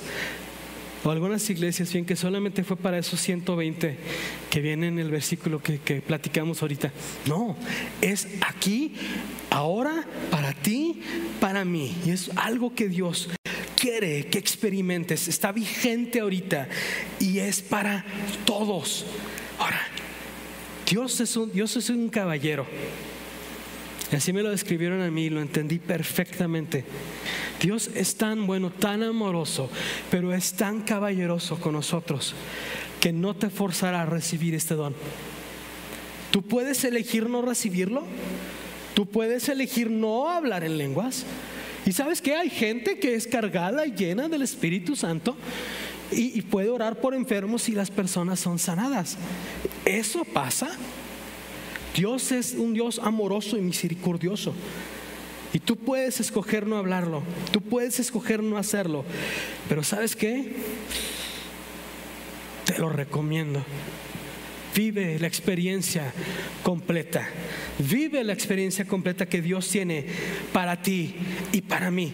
[1.04, 3.96] o algunas iglesias bien que solamente fue para esos 120
[4.50, 6.92] que viene en el versículo que, que, platicamos ahorita.
[7.26, 7.56] No,
[8.02, 8.94] es aquí,
[9.48, 11.02] ahora, para ti,
[11.38, 11.96] para mí.
[12.04, 13.28] Y es algo que Dios
[13.76, 15.28] quiere que experimentes.
[15.28, 16.66] Está vigente ahorita
[17.20, 18.04] y es para
[18.44, 19.06] todos.
[19.60, 19.82] Ahora,
[20.90, 22.66] Dios es un, Dios es un caballero.
[24.12, 26.84] Así me lo describieron a mí, lo entendí perfectamente.
[27.60, 29.68] Dios es tan bueno, tan amoroso,
[30.10, 32.34] pero es tan caballeroso con nosotros
[33.00, 34.94] que no te forzará a recibir este don.
[36.30, 38.04] Tú puedes elegir no recibirlo.
[38.94, 41.24] Tú puedes elegir no hablar en lenguas.
[41.84, 45.36] Y sabes que hay gente que es cargada y llena del Espíritu Santo
[46.10, 49.16] y, y puede orar por enfermos y las personas son sanadas.
[49.84, 50.70] Eso pasa.
[51.96, 54.54] Dios es un Dios amoroso y misericordioso.
[55.52, 59.04] Y tú puedes escoger no hablarlo, tú puedes escoger no hacerlo,
[59.68, 60.52] pero ¿sabes qué?
[62.66, 63.64] Te lo recomiendo.
[64.74, 66.12] Vive la experiencia
[66.62, 67.26] completa.
[67.78, 70.04] Vive la experiencia completa que Dios tiene
[70.52, 71.14] para ti
[71.52, 72.12] y para mí.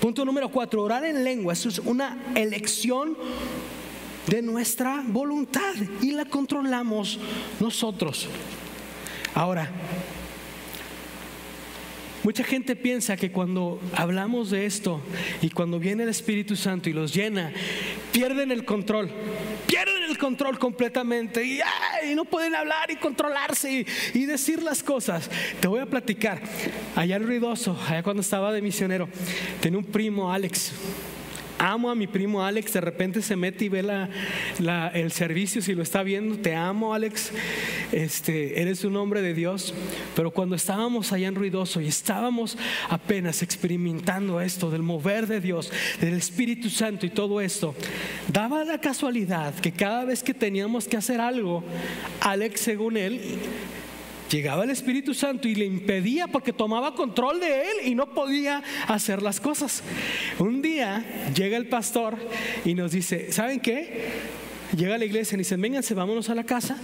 [0.00, 1.52] Punto número cuatro, orar en lengua.
[1.52, 3.16] Eso es una elección
[4.28, 7.18] de nuestra voluntad y la controlamos
[7.60, 8.28] nosotros.
[9.34, 9.70] Ahora,
[12.22, 15.00] mucha gente piensa que cuando hablamos de esto
[15.40, 17.52] y cuando viene el Espíritu Santo y los llena,
[18.12, 19.10] pierden el control,
[19.66, 21.60] pierden el control completamente y,
[22.14, 23.86] no pueden hablar y controlarse y,
[24.18, 25.30] y, decir las cosas.
[25.60, 26.42] Te voy a platicar,
[26.96, 29.08] allá en Ruidoso, allá cuando estaba de misionero,
[29.60, 30.72] tenía un primo, Alex
[31.58, 35.74] amo a mi primo Alex, de repente se mete y ve la, el servicio, si
[35.74, 37.32] lo está viendo, te amo Alex,
[37.92, 39.74] este, eres un hombre de Dios,
[40.14, 42.56] pero cuando estábamos allá en Ruidoso y estábamos
[42.88, 47.74] apenas experimentando esto del mover de Dios, del Espíritu Santo y todo esto,
[48.32, 51.64] daba la casualidad que cada vez que teníamos que hacer algo,
[52.20, 53.20] Alex, según él,
[54.30, 58.62] llegaba el Espíritu Santo y le impedía porque tomaba control de él y no podía
[58.86, 59.82] hacer las cosas.
[60.38, 61.04] Un día
[61.34, 62.16] llega el pastor
[62.64, 64.06] y nos dice, ¿saben qué?
[64.76, 66.76] Llega a la iglesia y dice, vénganse, vámonos a la casa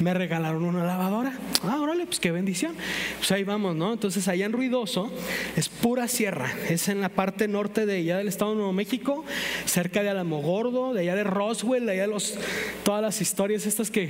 [0.00, 1.32] me regalaron una lavadora.
[1.62, 2.74] Ah, órale, pues qué bendición.
[3.18, 3.92] Pues ahí vamos, ¿no?
[3.92, 5.10] Entonces allá en Ruidoso
[5.56, 9.24] es pura sierra, es en la parte norte de allá del estado de Nuevo México,
[9.66, 12.34] cerca de Alamogordo, de allá de Roswell, de allá de los,
[12.82, 14.08] todas las historias estas que,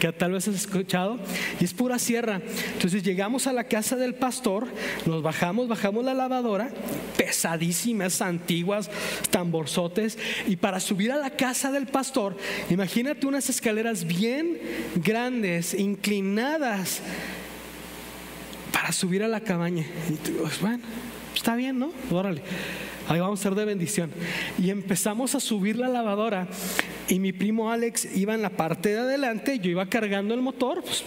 [0.00, 1.18] que tal vez has escuchado,
[1.60, 2.40] y es pura sierra.
[2.74, 4.68] Entonces llegamos a la casa del pastor,
[5.06, 6.70] nos bajamos, bajamos la lavadora,
[7.16, 8.90] pesadísimas, antiguas,
[9.30, 12.36] tamborzotes, y para subir a la casa del pastor,
[12.70, 14.60] imagínate unas escaleras bien
[14.96, 15.23] grandes
[15.78, 17.00] inclinadas,
[18.72, 19.86] para subir a la cabaña.
[20.60, 20.84] Bueno,
[21.34, 21.92] está bien, ¿no?
[22.10, 22.42] Órale,
[23.08, 24.10] ahí vamos a ser de bendición.
[24.58, 26.48] Y empezamos a subir la lavadora
[27.08, 30.82] y mi primo Alex iba en la parte de adelante, yo iba cargando el motor,
[30.82, 31.04] pues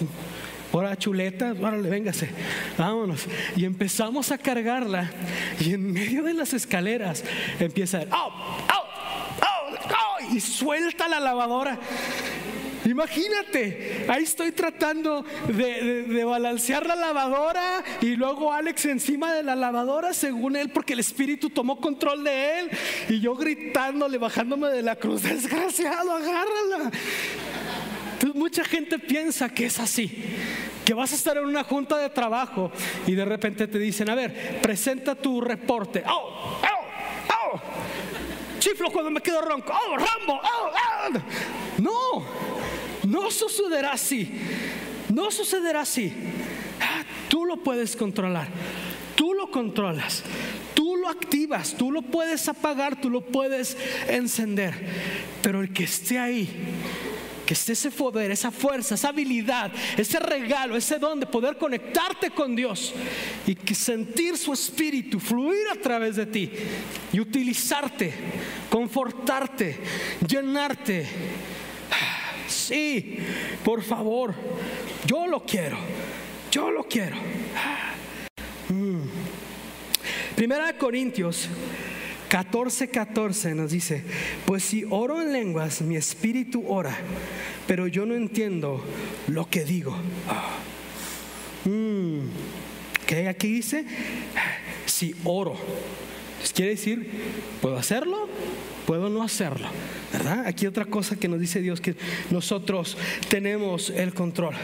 [0.74, 2.30] la chuleta, órale, véngase,
[2.78, 3.26] vámonos.
[3.56, 5.10] Y empezamos a cargarla
[5.60, 7.24] y en medio de las escaleras
[7.60, 8.32] empieza a, ¡oh,
[8.74, 11.80] oh, oh, y suelta la lavadora.
[12.88, 20.14] Imagínate, ahí estoy tratando de, balancear la lavadora y luego Alex encima de la lavadora,
[20.14, 22.70] según él, porque el Espíritu tomó control de él.
[23.10, 26.92] Y yo gritándole, bajándome de la cruz, desgraciado, agárrala.
[28.14, 30.24] Entonces mucha gente piensa que es así,
[30.86, 32.72] que vas a estar en una junta de trabajo
[33.06, 36.04] y de repente te dicen, a ver, presenta tu reporte.
[36.08, 36.62] ¡Oh!
[36.62, 37.54] ¡Oh!
[37.54, 37.62] ¡Oh!
[38.60, 39.74] Chiflo cuando me quedo ronco.
[39.74, 39.98] ¡Oh!
[39.98, 40.40] ¡Rambo!
[40.42, 40.72] ¡Oh!
[40.72, 41.20] ¡Oh!
[41.80, 42.67] No.
[43.08, 44.30] No sucederá así.
[45.14, 46.12] No sucederá así.
[46.82, 48.50] Ah, tú lo puedes controlar.
[49.16, 50.24] Tú lo controlas.
[50.74, 51.74] Tú lo activas.
[51.78, 53.00] Tú lo puedes apagar.
[53.00, 53.78] Tú lo puedes
[54.10, 54.74] encender.
[55.42, 56.50] Pero el que esté ahí
[57.46, 62.32] que esté ese poder, esa fuerza, esa habilidad, ese regalo, ese don de poder conectarte
[62.32, 62.94] con Dios
[63.46, 66.52] y que sentir su espíritu fluir a través de ti
[67.14, 68.12] y utilizarte,
[68.70, 69.80] confortarte,
[70.28, 71.08] llenarte
[72.68, 73.20] Sí,
[73.64, 74.36] por favor,
[75.06, 75.78] yo lo quiero,
[76.52, 77.16] yo lo quiero.
[78.68, 79.04] Mm.
[80.36, 81.48] Primera de Corintios
[82.28, 84.04] 14, 14 nos dice,
[84.46, 86.94] pues si oro en lenguas, mi espíritu ora,
[87.68, 88.84] pero yo no entiendo
[89.28, 89.96] lo que digo.
[91.64, 92.20] Mm.
[93.06, 93.86] ¿Qué aquí dice?
[94.86, 95.56] Si oro.
[96.54, 97.10] Quiere decir,
[97.62, 98.28] ¿puedo hacerlo?
[98.86, 99.70] ¿Puedo no hacerlo?
[100.28, 101.96] Aquí otra cosa que nos dice Dios, que
[102.30, 102.98] nosotros
[103.30, 104.56] tenemos el control.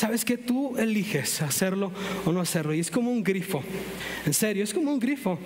[0.00, 1.92] Sabes que tú eliges hacerlo
[2.24, 2.72] o no hacerlo.
[2.72, 3.62] Y es como un grifo.
[4.24, 5.38] En serio, es como un grifo.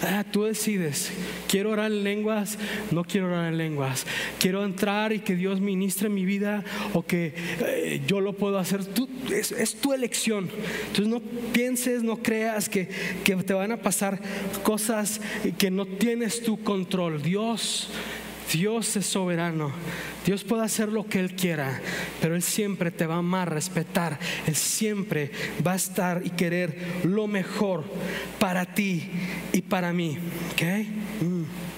[0.00, 1.12] Ah, tú decides,
[1.46, 2.56] quiero orar en lenguas,
[2.92, 4.06] no quiero orar en lenguas.
[4.38, 8.86] Quiero entrar y que Dios ministre mi vida o que eh, yo lo puedo hacer.
[8.86, 10.48] Tú, es, tu elección.
[10.86, 11.20] Entonces no
[11.52, 12.88] pienses, no creas que,
[13.22, 14.18] que te van a pasar
[14.62, 15.20] cosas
[15.58, 17.20] que no tienes tu control.
[17.20, 17.90] Dios
[18.52, 19.72] Dios es soberano.
[20.24, 21.80] Dios puede hacer lo que Él quiera,
[22.20, 24.18] pero Él siempre te va a amar, respetar.
[24.46, 25.30] Él siempre
[25.66, 27.84] va a estar y querer lo mejor
[28.38, 29.10] para ti
[29.52, 30.18] y para mí.
[30.52, 30.84] ¿Okay?
[31.20, 31.69] Mm.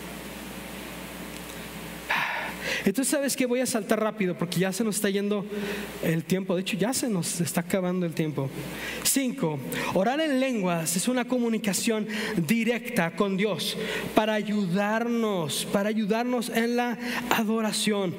[2.85, 5.45] Entonces, ¿sabes que Voy a saltar rápido porque ya se nos está yendo
[6.03, 6.55] el tiempo.
[6.55, 8.49] De hecho, ya se nos está acabando el tiempo.
[9.03, 9.59] Cinco,
[9.93, 13.77] orar en lenguas es una comunicación directa con Dios
[14.15, 18.15] para ayudarnos, para ayudarnos en la adoración.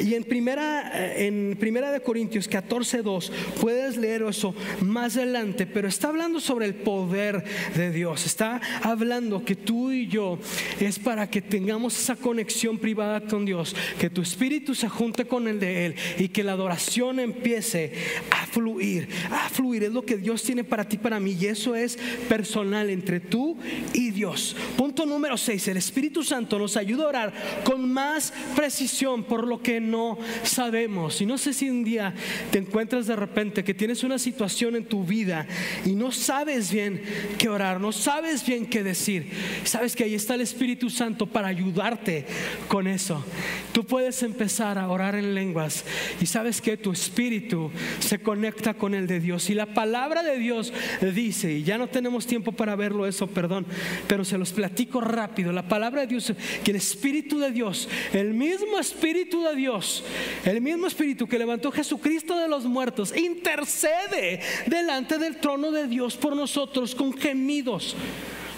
[0.00, 3.30] Y en primera, eh, en primera de Corintios 14.2
[3.60, 9.44] puedes leer eso más adelante, pero está hablando sobre el poder de Dios, está hablando
[9.44, 10.38] que tú y yo
[10.80, 15.48] es para que tengamos esa conexión privada con Dios, que tu espíritu se junte con
[15.48, 17.92] el de Él y que la adoración empiece
[18.30, 21.74] a fluir, a fluir, es lo que Dios tiene para ti, para mí, y eso
[21.74, 23.56] es personal entre tú
[23.92, 24.56] y Dios.
[24.76, 27.32] Punto número 6, el Espíritu Santo nos ayuda a orar
[27.64, 31.20] con más precisión por lo que no sabemos.
[31.20, 32.14] Y no sé si un día
[32.50, 35.46] te encuentras de repente que tienes una situación en tu vida
[35.84, 37.02] y no sabes bien
[37.38, 39.30] qué orar, no sabes bien qué decir.
[39.64, 42.26] Sabes que ahí está el Espíritu Santo para ayudarte
[42.68, 43.24] con eso.
[43.72, 45.84] Tú puedes empezar a orar en lenguas
[46.20, 49.50] y sabes que tu espíritu se conecta con el de Dios.
[49.50, 50.72] Y la palabra de Dios
[51.14, 53.66] dice, y ya no tenemos tiempo para verlo eso, perdón,
[54.08, 55.52] pero se los platico rápido.
[55.52, 56.32] La palabra de Dios,
[56.64, 60.04] que el Espíritu de Dios, el mismo Espíritu de Dios,
[60.44, 66.16] el mismo Espíritu que levantó Jesucristo de los muertos, intercede delante del trono de Dios
[66.16, 67.96] por nosotros con gemidos,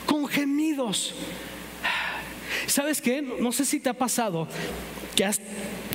[0.04, 1.14] con gemidos.
[2.66, 3.22] ¿Sabes qué?
[3.22, 4.48] No sé si te ha pasado
[5.14, 5.40] que has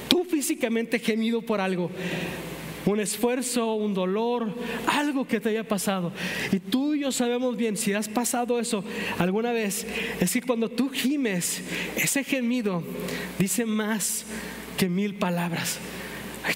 [0.07, 1.91] tú físicamente gemido por algo
[2.85, 4.53] un esfuerzo, un dolor,
[4.87, 6.11] algo que te haya pasado.
[6.51, 8.83] Y tú y yo sabemos bien, si has pasado eso
[9.17, 9.85] alguna vez,
[10.19, 11.61] es que cuando tú gimes,
[11.95, 12.83] ese gemido
[13.39, 14.25] dice más
[14.77, 15.79] que mil palabras.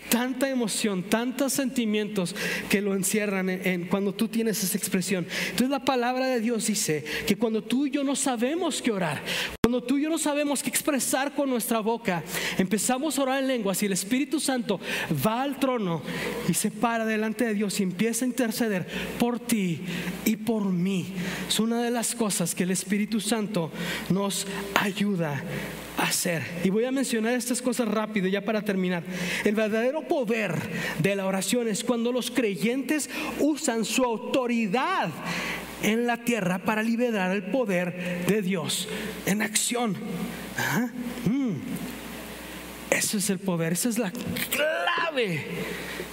[0.09, 2.35] Tanta emoción, tantos sentimientos
[2.69, 5.27] que lo encierran en, cuando tú tienes esa expresión.
[5.45, 9.21] Entonces la palabra de Dios dice que cuando tú y yo no sabemos qué orar,
[9.61, 12.23] cuando tú y yo no sabemos qué expresar con nuestra boca,
[12.57, 14.79] empezamos a orar en lenguas y el Espíritu Santo
[15.25, 16.01] va al trono
[16.47, 18.87] y se para delante de Dios y empieza a interceder
[19.19, 19.81] por ti
[20.23, 21.07] y por mí.
[21.47, 23.71] Es una de las cosas que el Espíritu Santo
[24.09, 25.43] nos ayuda
[25.97, 26.43] hacer.
[26.63, 29.03] Y voy a mencionar estas cosas rápido ya para terminar.
[29.43, 30.53] El verdadero poder
[30.99, 35.09] de la oración es cuando los creyentes usan su autoridad
[35.83, 38.87] en la tierra para liberar el poder de Dios
[39.25, 39.95] en acción.
[41.25, 41.55] Mm.
[42.89, 45.45] Eso es el poder, esa es la clave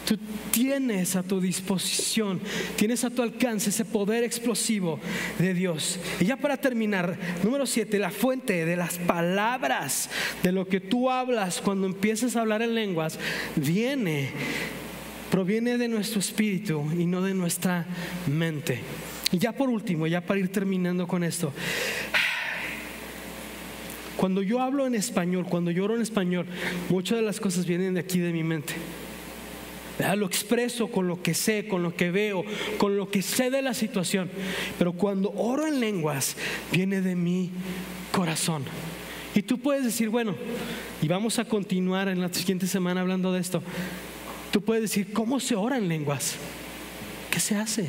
[0.06, 0.18] Tú
[0.50, 2.40] tienes a tu disposición,
[2.76, 5.00] tienes a tu alcance ese poder explosivo
[5.38, 5.98] de Dios.
[6.20, 10.10] Y ya para terminar, número siete, la fuente de las palabras,
[10.42, 13.18] de lo que tú hablas cuando empiezas a hablar en lenguas,
[13.56, 14.30] viene,
[15.30, 17.86] proviene de nuestro espíritu y no de nuestra
[18.26, 18.80] mente.
[19.32, 21.52] Y ya por último, ya para ir terminando con esto,
[24.16, 26.46] cuando yo hablo en español, cuando yo oro en español,
[26.88, 28.74] muchas de las cosas vienen de aquí de mi mente.
[30.16, 32.44] Lo expreso con lo que sé, con lo que veo,
[32.78, 34.30] con lo que sé de la situación.
[34.78, 36.36] Pero cuando oro en lenguas,
[36.72, 37.50] viene de mi
[38.10, 38.64] corazón.
[39.34, 40.34] Y tú puedes decir, bueno,
[41.02, 43.62] y vamos a continuar en la siguiente semana hablando de esto.
[44.50, 46.36] Tú puedes decir, ¿cómo se ora en lenguas?
[47.30, 47.88] ¿Qué se hace?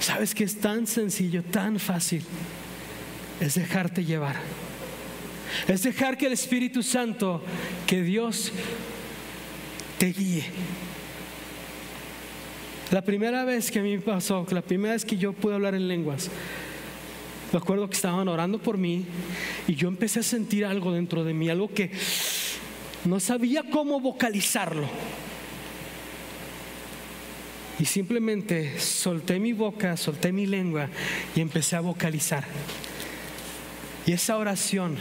[0.00, 2.22] Sabes que es tan sencillo, tan fácil.
[3.40, 4.36] Es dejarte llevar.
[5.66, 7.42] Es dejar que el Espíritu Santo,
[7.86, 8.52] que Dios
[9.98, 10.44] te guíe.
[12.90, 15.74] La primera vez que a mí me pasó, la primera vez que yo pude hablar
[15.74, 16.30] en lenguas,
[17.52, 19.04] me acuerdo que estaban orando por mí
[19.66, 21.90] y yo empecé a sentir algo dentro de mí, algo que
[23.04, 24.88] no sabía cómo vocalizarlo.
[27.78, 30.88] Y simplemente solté mi boca, solté mi lengua
[31.36, 32.44] y empecé a vocalizar.
[34.06, 34.96] Y esa oración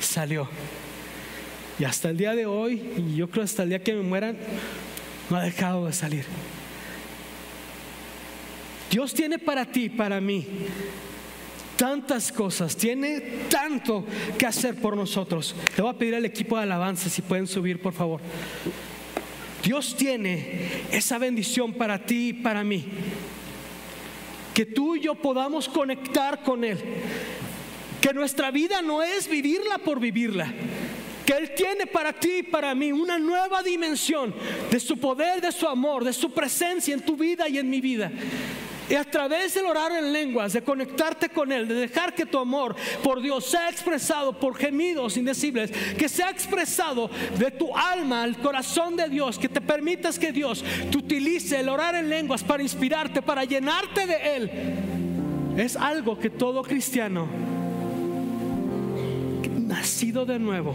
[0.00, 0.48] salió.
[1.78, 4.36] Y hasta el día de hoy, y yo creo hasta el día que me mueran,
[5.30, 6.24] no ha dejado de salir.
[8.90, 10.46] Dios tiene para ti, para mí,
[11.76, 14.04] tantas cosas, tiene tanto
[14.36, 15.56] que hacer por nosotros.
[15.76, 18.20] Le voy a pedir al equipo de alabanza si pueden subir, por favor.
[19.64, 22.84] Dios tiene esa bendición para ti y para mí.
[24.52, 26.78] Que tú y yo podamos conectar con Él.
[28.02, 30.52] Que nuestra vida no es vivirla por vivirla
[31.24, 34.34] que Él tiene para ti y para mí una nueva dimensión
[34.70, 37.80] de su poder, de su amor, de su presencia en tu vida y en mi
[37.80, 38.10] vida.
[38.90, 42.38] Y a través del orar en lenguas, de conectarte con Él, de dejar que tu
[42.38, 47.08] amor por Dios sea expresado por gemidos indecibles, que sea expresado
[47.38, 51.68] de tu alma al corazón de Dios, que te permitas que Dios te utilice el
[51.68, 54.50] orar en lenguas para inspirarte, para llenarte de Él,
[55.56, 57.28] es algo que todo cristiano
[59.72, 60.74] nacido de nuevo